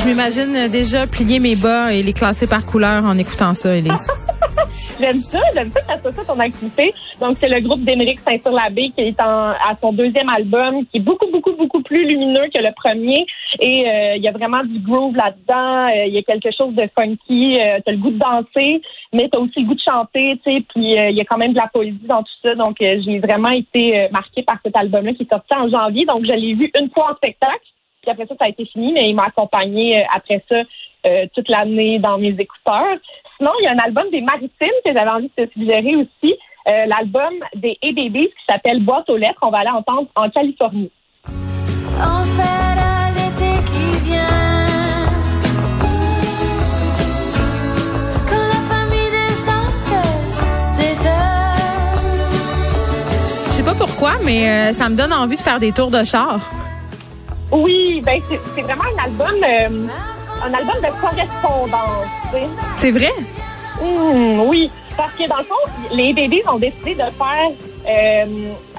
Je 0.03 0.09
m'imagine 0.09 0.69
déjà 0.69 1.07
plier 1.07 1.39
mes 1.39 1.55
bas 1.55 1.93
et 1.93 2.03
les 2.03 2.13
classer 2.13 2.49
par 2.49 2.67
couleur 2.67 3.05
en 3.05 3.17
écoutant 3.19 3.55
ça, 3.55 3.77
Élise. 3.77 4.09
J'aime 5.01 5.19
ça, 5.19 5.39
j'aime 5.55 5.71
ça 5.71 5.81
que 5.81 5.87
ça 5.87 6.01
soit 6.01 6.13
ça 6.13 6.25
ton 6.25 6.41
activité. 6.41 6.93
Donc, 7.21 7.39
c'est 7.41 7.49
le 7.49 7.61
groupe 7.61 7.83
d'Émeric 7.83 8.19
Saint-Cyr-Labbé 8.21 8.91
qui 8.97 9.01
est 9.01 9.21
en, 9.23 9.51
à 9.51 9.77
son 9.81 9.93
deuxième 9.93 10.29
album, 10.29 10.85
qui 10.87 10.99
est 10.99 11.01
beaucoup, 11.01 11.31
beaucoup, 11.31 11.53
beaucoup 11.53 11.83
plus 11.83 12.05
lumineux 12.05 12.49
que 12.53 12.61
le 12.61 12.73
premier. 12.75 13.27
Et 13.61 13.89
euh, 13.89 14.17
il 14.17 14.23
y 14.23 14.29
a 14.29 14.33
vraiment 14.33 14.65
du 14.65 14.81
groove 14.81 15.15
là-dedans. 15.15 15.87
Euh, 15.89 16.07
Il 16.07 16.15
y 16.15 16.19
a 16.19 16.23
quelque 16.23 16.51
chose 16.57 16.75
de 16.75 16.89
funky. 16.99 17.61
Euh, 17.61 17.79
t'as 17.85 17.93
le 17.93 17.99
goût 17.99 18.11
de 18.11 18.19
danser, 18.19 18.83
mais 19.13 19.29
t'as 19.31 19.39
aussi 19.39 19.61
le 19.61 19.67
goût 19.67 19.75
de 19.75 19.83
chanter, 19.89 20.41
tu 20.45 20.53
sais. 20.53 20.65
Puis 20.75 20.99
euh, 20.99 21.11
il 21.11 21.17
y 21.17 21.21
a 21.21 21.25
quand 21.25 21.39
même 21.39 21.53
de 21.53 21.59
la 21.59 21.69
poésie 21.73 22.07
dans 22.09 22.23
tout 22.23 22.39
ça. 22.45 22.55
Donc, 22.57 22.77
j'ai 22.81 23.21
vraiment 23.21 23.51
été 23.51 24.09
marquée 24.13 24.43
par 24.43 24.59
cet 24.65 24.77
album-là 24.77 25.13
qui 25.13 25.23
est 25.23 25.33
sorti 25.33 25.55
en 25.57 25.69
janvier. 25.69 26.07
Donc, 26.07 26.25
je 26.25 26.35
l'ai 26.35 26.55
vu 26.55 26.71
une 26.81 26.91
fois 26.91 27.13
en 27.13 27.17
spectacle. 27.17 27.63
Puis 28.03 28.11
après 28.11 28.27
ça, 28.27 28.35
ça 28.39 28.47
a 28.47 28.49
été 28.49 28.67
fini, 28.67 28.93
mais 28.93 29.09
il 29.09 29.15
m'a 29.15 29.25
accompagné 29.25 29.99
euh, 29.99 30.05
après 30.15 30.45
ça 30.51 30.59
euh, 31.07 31.27
toute 31.35 31.49
l'année 31.49 32.01
dans 32.01 32.19
mes 32.19 32.35
écouteurs. 32.39 32.97
Sinon, 33.37 33.53
il 33.61 33.65
y 33.65 33.69
a 33.69 33.73
un 33.73 33.79
album 33.79 34.11
des 34.11 34.21
Maritimes 34.21 34.79
que 34.85 34.93
j'avais 34.93 35.11
envie 35.11 35.31
de 35.37 35.45
te 35.45 35.53
suggérer 35.53 35.97
aussi. 35.97 36.37
Euh, 36.69 36.87
L'album 36.87 37.33
des 37.55 37.79
A-Babies 37.83 38.29
qui 38.29 38.45
s'appelle 38.49 38.85
Boîte 38.85 39.09
aux 39.09 39.17
lettres. 39.17 39.39
On 39.43 39.51
va 39.51 39.59
aller 39.59 39.71
entendre 39.71 40.09
en 40.17 40.29
Californie. 40.31 40.91
On 41.29 42.25
se 42.25 42.37
l'été 43.15 43.63
qui 43.67 44.05
vient. 44.05 44.67
Quand 48.29 48.47
la 48.49 48.61
famille 48.69 49.11
descend, 49.11 49.67
c'est 50.69 51.07
heure. 51.07 51.97
Je 53.47 53.51
sais 53.53 53.65
pas 53.65 53.75
pourquoi, 53.75 54.13
mais 54.25 54.49
euh, 54.49 54.73
ça 54.73 54.89
me 54.89 54.97
donne 54.97 55.13
envie 55.13 55.37
de 55.37 55.41
faire 55.41 55.61
des 55.61 55.73
tours 55.73 55.91
de 55.91 56.05
char. 56.05 56.51
Oui, 57.53 58.01
ben 58.05 58.19
c'est 58.29 58.41
c'est 58.55 58.63
vraiment 58.63 58.85
un 58.85 59.05
album, 59.05 59.35
euh, 59.43 59.87
un 60.43 60.55
album 60.55 60.75
de 60.77 61.01
correspondance. 61.01 62.07
tu 62.31 62.39
sais. 62.39 62.47
C'est 62.77 62.91
vrai? 62.91 63.11
Hum, 63.81 64.41
oui, 64.49 64.71
parce 64.97 65.13
que 65.13 65.29
dans 65.29 65.37
le 65.39 65.45
fond, 65.45 65.55
les 65.93 66.15
bébés 66.15 66.43
ont 66.51 66.59
décidé 66.59 66.95
de 66.95 67.01
faire 67.01 67.51
euh, 67.87 68.25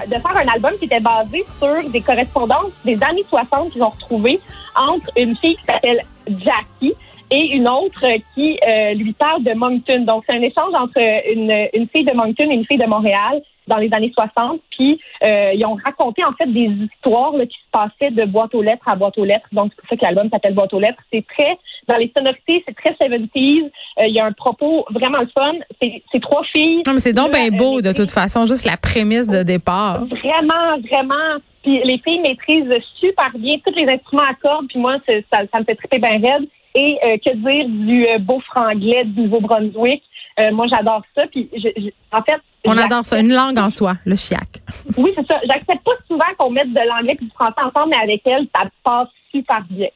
de 0.07 0.11
faire 0.13 0.37
un 0.37 0.47
album 0.47 0.71
qui 0.79 0.85
était 0.85 0.99
basé 0.99 1.45
sur 1.59 1.89
des 1.89 2.01
correspondances 2.01 2.71
des 2.83 2.97
années 3.03 3.25
60 3.29 3.73
qu'ils 3.73 3.83
ont 3.83 3.89
retrouvées 3.89 4.39
entre 4.75 5.07
une 5.17 5.35
fille 5.37 5.55
qui 5.57 5.65
s'appelle 5.65 6.01
Jackie 6.27 6.95
et 7.29 7.47
une 7.55 7.67
autre 7.67 8.05
qui 8.33 8.57
euh, 8.67 8.93
lui 8.93 9.13
parle 9.13 9.43
de 9.43 9.53
Moncton. 9.53 10.01
Donc, 10.01 10.23
c'est 10.27 10.35
un 10.35 10.41
échange 10.41 10.73
entre 10.73 10.99
une, 11.31 11.67
une 11.73 11.87
fille 11.89 12.05
de 12.05 12.13
Moncton 12.13 12.49
et 12.49 12.53
une 12.53 12.65
fille 12.65 12.77
de 12.77 12.85
Montréal 12.85 13.41
dans 13.67 13.77
les 13.77 13.89
années 13.96 14.12
60. 14.13 14.60
Puis, 14.72 15.00
euh, 15.25 15.51
ils 15.53 15.65
ont 15.65 15.77
raconté 15.84 16.24
en 16.24 16.32
fait 16.32 16.46
des 16.51 16.70
histoires 16.93 17.34
là, 17.34 17.46
qui 17.46 17.58
se 17.58 17.70
passaient 17.72 18.12
de 18.12 18.25
boîte 18.25 18.53
aux 18.55 18.62
lettres 18.62 18.88
à 18.88 18.96
boîte 18.96 19.17
aux 19.17 19.25
lettres. 19.25 19.48
Donc, 19.51 19.72
c'est 19.72 19.82
pour 19.82 19.89
ça 19.89 19.96
que 19.98 20.01
l'album 20.05 20.29
s'appelle 20.32 20.53
Boîte 20.53 20.74
aux 20.74 20.79
lettres. 20.79 21.01
C'est 21.12 21.25
très, 21.27 21.58
dans 21.88 21.98
les 21.98 22.12
sonorités, 22.17 22.63
c'est 22.67 22.75
très 22.75 22.91
70s. 22.91 23.63
Euh, 23.65 24.08
il 24.08 24.15
y 24.15 24.20
a 24.20 24.25
un 24.25 24.32
propos 24.32 24.86
vraiment 24.91 25.20
le 25.20 25.27
fun. 25.34 25.53
C'est 25.82 26.20
trois 26.22 26.43
filles. 26.53 26.84
Non, 26.86 26.93
mais 26.93 27.00
c'est 27.00 27.13
donc 27.13 27.32
bien 27.32 27.48
euh, 27.48 27.58
beau, 27.58 27.82
de 27.82 27.91
toute 27.93 28.12
façon, 28.12 28.46
juste 28.46 28.65
la 28.65 28.77
prémisse 28.77 29.27
de 29.27 29.43
départ. 29.43 30.05
Vraiment, 30.05 30.77
vraiment. 30.91 31.39
Puis 31.63 31.79
les 31.84 31.98
filles 32.00 32.20
maîtrisent 32.20 32.77
super 33.00 33.32
bien 33.36 33.55
tous 33.65 33.74
les 33.75 33.89
instruments 33.91 34.24
à 34.29 34.34
cordes. 34.36 34.67
Puis 34.67 34.79
moi, 34.79 34.98
ça, 35.08 35.13
ça 35.51 35.60
me 35.60 35.63
fait 35.65 35.75
triper 35.75 36.00
bien 36.00 36.20
raide. 36.20 36.48
Et 36.75 36.98
euh, 37.05 37.17
que 37.24 37.36
dire 37.36 37.65
du 37.70 38.05
euh, 38.08 38.17
beau 38.17 38.39
franglais 38.41 39.03
du 39.05 39.22
Nouveau-Brunswick? 39.22 40.01
Euh, 40.39 40.51
moi, 40.51 40.65
j'adore 40.67 41.03
ça. 41.17 41.27
Puis 41.27 41.50
je- 41.55 41.70
je- 41.77 41.89
en 42.12 42.22
fait, 42.24 42.41
On 42.65 42.77
adore 42.77 43.05
ça, 43.05 43.20
une 43.20 43.34
langue 43.34 43.60
en 43.60 43.70
soi, 43.70 43.96
le 44.05 44.15
chiac. 44.15 44.62
Oui, 44.98 45.12
c'est 45.15 45.27
ça. 45.27 45.39
J'accepte 45.43 45.84
pas 45.84 45.91
souvent 46.08 46.25
qu'on 46.38 46.50
mette 46.50 46.72
de 46.72 46.79
l'anglais 46.88 47.17
et 47.20 47.24
du 47.24 47.29
français 47.32 47.53
ensemble, 47.58 47.89
mais 47.89 47.98
avec 47.98 48.22
elle, 48.25 48.48
ça 48.55 48.63
passe 48.84 49.10
super 49.32 49.62
bien. 49.70 49.89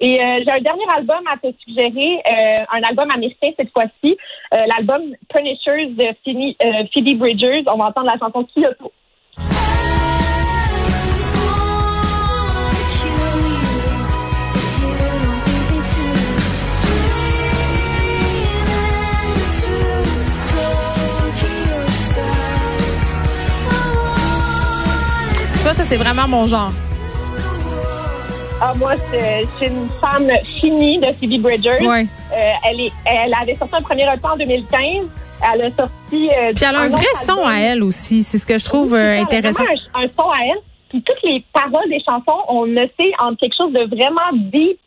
Et 0.00 0.20
euh, 0.20 0.40
j'ai 0.44 0.50
un 0.50 0.60
dernier 0.60 0.84
album 0.96 1.20
à 1.32 1.36
te 1.36 1.46
suggérer, 1.62 2.20
euh, 2.28 2.64
un 2.72 2.82
album 2.82 3.10
américain 3.10 3.50
cette 3.56 3.70
fois-ci, 3.70 4.16
euh, 4.52 4.56
l'album 4.66 5.02
Punishers 5.28 5.86
de 5.90 6.06
Phoebe, 6.24 6.56
euh, 6.64 6.84
Phoebe 6.92 7.18
Bridgers. 7.18 7.62
On 7.66 7.78
va 7.78 7.86
entendre 7.86 8.08
la 8.08 8.18
chanson 8.18 8.44
Kyoto. 8.54 8.92
Tu 25.62 25.68
vois, 25.68 25.74
ça, 25.74 25.84
c'est 25.84 25.96
vraiment 25.96 26.26
mon 26.26 26.46
genre. 26.48 26.72
Ah, 28.60 28.74
moi, 28.76 28.94
c'est 29.12 29.46
une 29.66 29.88
fan 30.00 30.28
finie 30.60 30.98
de 30.98 31.06
Phoebe 31.12 31.40
Bridgers. 31.40 31.86
Ouais. 31.86 32.04
Euh, 32.32 32.50
elle, 32.68 32.80
est, 32.80 32.92
elle 33.04 33.32
avait 33.40 33.54
sorti 33.56 33.76
un 33.76 33.82
premier 33.82 34.02
EP 34.04 34.18
en 34.24 34.36
2015. 34.36 35.06
Elle 35.54 35.62
a 35.62 35.70
sorti... 35.70 36.30
euh, 36.30 36.52
Puis 36.54 36.64
elle 36.68 36.74
a 36.76 36.80
un 36.80 36.88
vrai 36.88 37.04
son 37.14 37.32
album. 37.32 37.46
à 37.46 37.60
elle 37.60 37.82
aussi. 37.84 38.24
C'est 38.24 38.38
ce 38.38 38.46
que 38.46 38.58
je 38.58 38.64
trouve 38.64 38.92
euh, 38.94 38.96
ça, 38.96 39.02
elle 39.14 39.18
a 39.18 39.22
intéressant. 39.22 39.62
Un, 39.94 40.02
un 40.04 40.06
son 40.18 40.30
à 40.30 40.38
elle. 40.46 40.58
Puis 40.88 41.00
toutes 41.02 41.22
les 41.22 41.44
paroles 41.52 41.88
des 41.88 42.00
chansons, 42.04 42.42
on 42.48 42.64
le 42.64 42.88
sait 43.00 43.12
entre 43.20 43.38
quelque 43.38 43.56
chose 43.56 43.72
de 43.72 43.84
vraiment 43.96 44.32
deep, 44.32 44.80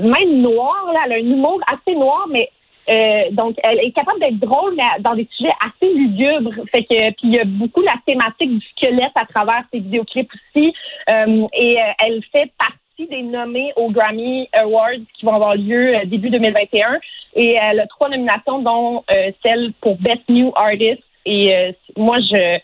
même 0.00 0.40
noir. 0.40 0.86
Là, 0.92 1.00
elle 1.06 1.12
a 1.12 1.16
un 1.16 1.18
humour 1.18 1.58
assez 1.66 1.96
noir, 1.96 2.26
mais 2.30 2.48
euh, 2.88 3.30
donc 3.32 3.56
elle 3.62 3.78
est 3.80 3.92
capable 3.92 4.20
d'être 4.20 4.38
drôle 4.38 4.74
mais 4.76 4.82
dans 5.00 5.14
des 5.14 5.28
sujets 5.36 5.52
assez 5.60 5.92
lugubres. 5.92 6.54
Fait 6.74 6.84
que 6.84 7.10
puis 7.12 7.24
il 7.24 7.34
y 7.34 7.38
a 7.40 7.44
beaucoup 7.44 7.82
la 7.82 7.96
thématique 8.06 8.58
du 8.58 8.66
squelette 8.76 9.12
à 9.14 9.26
travers 9.26 9.62
ses 9.72 9.80
vidéoclips 9.80 10.30
aussi. 10.32 10.74
Euh, 11.10 11.46
et 11.52 11.78
euh, 11.78 12.04
elle 12.04 12.22
fait 12.32 12.50
partie 12.58 13.08
des 13.10 13.22
nommés 13.22 13.72
aux 13.76 13.90
Grammy 13.90 14.48
Awards 14.52 15.02
qui 15.14 15.26
vont 15.26 15.34
avoir 15.34 15.56
lieu 15.56 15.96
euh, 15.96 16.04
début 16.04 16.30
2021. 16.30 16.98
Et 17.36 17.56
elle 17.60 17.80
a 17.80 17.86
trois 17.86 18.08
nominations, 18.08 18.60
dont 18.60 19.02
euh, 19.10 19.32
celle 19.42 19.72
pour 19.80 19.96
Best 19.98 20.22
New 20.28 20.52
Artist. 20.54 21.02
Et 21.26 21.54
euh, 21.54 21.72
moi, 21.96 22.18
je 22.20 22.58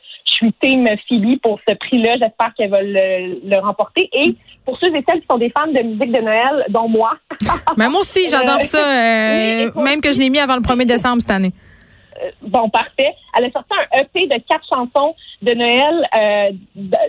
suis 0.47 0.53
team 0.55 0.89
Phoebe 1.09 1.39
pour 1.43 1.59
ce 1.69 1.75
prix-là. 1.75 2.13
J'espère 2.19 2.53
qu'elle 2.57 2.71
va 2.71 2.83
le, 2.83 3.41
le 3.49 3.59
remporter. 3.61 4.09
Et 4.13 4.35
pour 4.65 4.79
ceux 4.79 4.89
et 4.95 5.05
celles 5.09 5.21
qui 5.21 5.27
sont 5.31 5.39
des 5.39 5.51
fans 5.57 5.67
de 5.67 5.81
musique 5.83 6.13
de 6.13 6.21
Noël, 6.21 6.65
dont 6.69 6.89
moi, 6.89 7.13
Mais 7.77 7.89
moi 7.89 8.01
aussi, 8.01 8.29
j'adore 8.29 8.61
ça. 8.63 8.79
euh, 8.79 9.65
Oui, 9.67 9.73
moi 9.75 9.85
même 9.85 10.01
que 10.01 10.13
je 10.13 10.19
l'ai 10.19 10.31
mis 10.31 10.39
avant 10.39 10.57
le 10.57 10.63
1er 10.63 10.87
décembre 10.87 11.21
cette 11.23 11.31
année. 11.31 11.53
bon, 12.43 12.69
parfait. 12.69 13.15
Elle 13.37 13.45
a 13.47 13.51
sorti 13.51 13.71
un 13.95 14.01
EP 14.01 14.27
de 14.27 14.41
quatre 14.49 14.67
chansons 14.73 15.15
de 15.43 15.55
Noël 15.55 16.07
euh, 16.15 16.51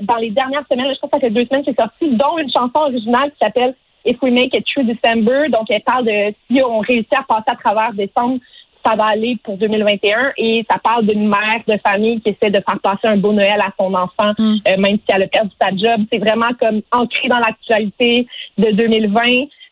dans 0.01 0.15
les 0.17 0.29
dernières 0.31 0.63
semaines. 0.71 0.88
Je 0.93 0.97
crois 0.97 1.09
que 1.09 1.17
ça 1.17 1.19
fait 1.21 1.29
deux 1.29 1.45
semaines 1.45 1.65
que 1.65 1.71
c'est 1.71 1.81
sorti, 1.81 2.15
dont 2.15 2.38
une 2.38 2.50
chanson 2.51 2.71
originale 2.79 3.31
qui 3.31 3.38
s'appelle 3.41 3.75
If 4.05 4.21
We 4.21 4.31
Make 4.33 4.55
It 4.55 4.65
Through 4.65 4.88
December. 4.88 5.50
Donc, 5.50 5.69
elle 5.69 5.81
parle 5.83 6.05
de 6.05 6.33
si 6.50 6.61
on 6.63 6.79
réussit 6.79 7.13
à 7.13 7.23
passer 7.23 7.43
à 7.51 7.55
travers 7.55 7.93
décembre, 7.93 8.39
ça 8.85 8.95
va 8.95 9.05
aller 9.05 9.38
pour 9.43 9.57
2021. 9.57 10.33
Et 10.38 10.65
ça 10.69 10.77
parle 10.83 11.05
d'une 11.05 11.27
mère 11.27 11.61
de 11.67 11.77
famille 11.85 12.21
qui 12.21 12.29
essaie 12.29 12.49
de 12.51 12.62
faire 12.67 12.79
passer 12.82 13.08
un 13.08 13.17
beau 13.17 13.34
Noël 13.34 13.60
à 13.62 13.71
son 13.79 13.93
enfant, 13.93 14.34
Mm. 14.38 14.56
euh, 14.67 14.77
même 14.77 14.95
si 14.97 15.03
elle 15.15 15.23
a 15.23 15.27
perdu 15.27 15.51
sa 15.62 15.69
job. 15.69 16.06
C'est 16.12 16.19
vraiment 16.19 16.49
comme 16.60 16.82
ancré 16.91 17.27
dans 17.29 17.39
l'actualité 17.39 18.27
de 18.58 18.71
2020. 18.71 19.21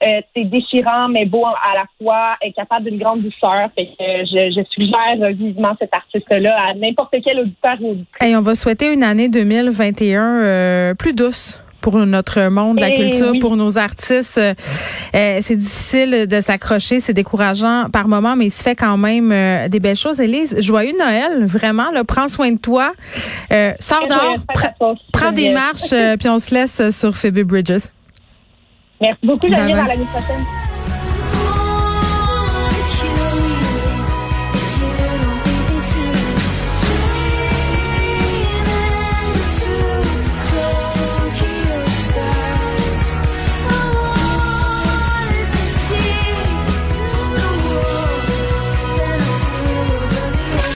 Euh, 0.07 0.21
c'est 0.34 0.45
déchirant, 0.45 1.10
mais 1.10 1.25
beau 1.25 1.45
à 1.45 1.73
la 1.75 1.84
fois, 2.01 2.38
est 2.41 2.53
capable 2.53 2.89
d'une 2.89 2.97
grande 2.99 3.21
douceur. 3.21 3.67
Fait 3.75 3.86
que 3.86 4.01
euh, 4.01 4.23
je, 4.25 4.55
je 4.57 4.63
suggère 4.69 5.31
vivement 5.34 5.75
cet 5.77 5.93
artiste-là 5.93 6.55
à 6.69 6.73
n'importe 6.73 7.15
quel 7.23 7.39
auditeur 7.39 7.75
ou 7.81 7.91
auditrice. 7.91 8.21
Hey, 8.21 8.36
on 8.36 8.41
va 8.41 8.55
souhaiter 8.55 8.93
une 8.93 9.03
année 9.03 9.27
2021 9.27 10.41
euh, 10.41 10.93
plus 10.93 11.13
douce 11.13 11.62
pour 11.81 11.97
notre 11.97 12.49
monde 12.49 12.77
de 12.77 12.81
la 12.81 12.89
Eh 12.89 12.97
culture, 12.97 13.31
oui. 13.31 13.39
pour 13.39 13.55
nos 13.57 13.77
artistes. 13.77 14.37
Euh, 14.37 14.53
euh, 15.15 15.39
c'est 15.41 15.55
difficile 15.55 16.27
de 16.27 16.41
s'accrocher, 16.41 16.99
c'est 16.99 17.13
décourageant 17.13 17.87
par 17.91 18.07
moment, 18.07 18.35
mais 18.35 18.47
il 18.47 18.51
se 18.51 18.63
fait 18.63 18.75
quand 18.75 18.97
même 18.97 19.31
euh, 19.31 19.67
des 19.67 19.79
belles 19.79 19.95
choses. 19.97 20.19
Élise, 20.19 20.55
joyeux 20.59 20.93
Noël, 20.99 21.45
vraiment. 21.45 21.91
Là, 21.91 22.03
prends 22.03 22.27
soin 22.27 22.51
de 22.51 22.57
toi. 22.57 22.91
Euh, 23.51 23.73
sors 23.79 24.07
dehors, 24.07 24.95
prends 25.11 25.31
des 25.31 25.49
marches, 25.49 25.91
euh, 25.93 26.17
puis 26.17 26.29
on 26.29 26.39
se 26.39 26.53
laisse 26.53 26.81
sur 26.91 27.15
Phoebe 27.15 27.39
Bridges. 27.43 27.85
Merci 29.01 29.19
beaucoup, 29.23 29.47
Geneviève. 29.47 29.79
À 29.79 29.87
l'année 29.87 30.05
prochaine. 30.05 30.68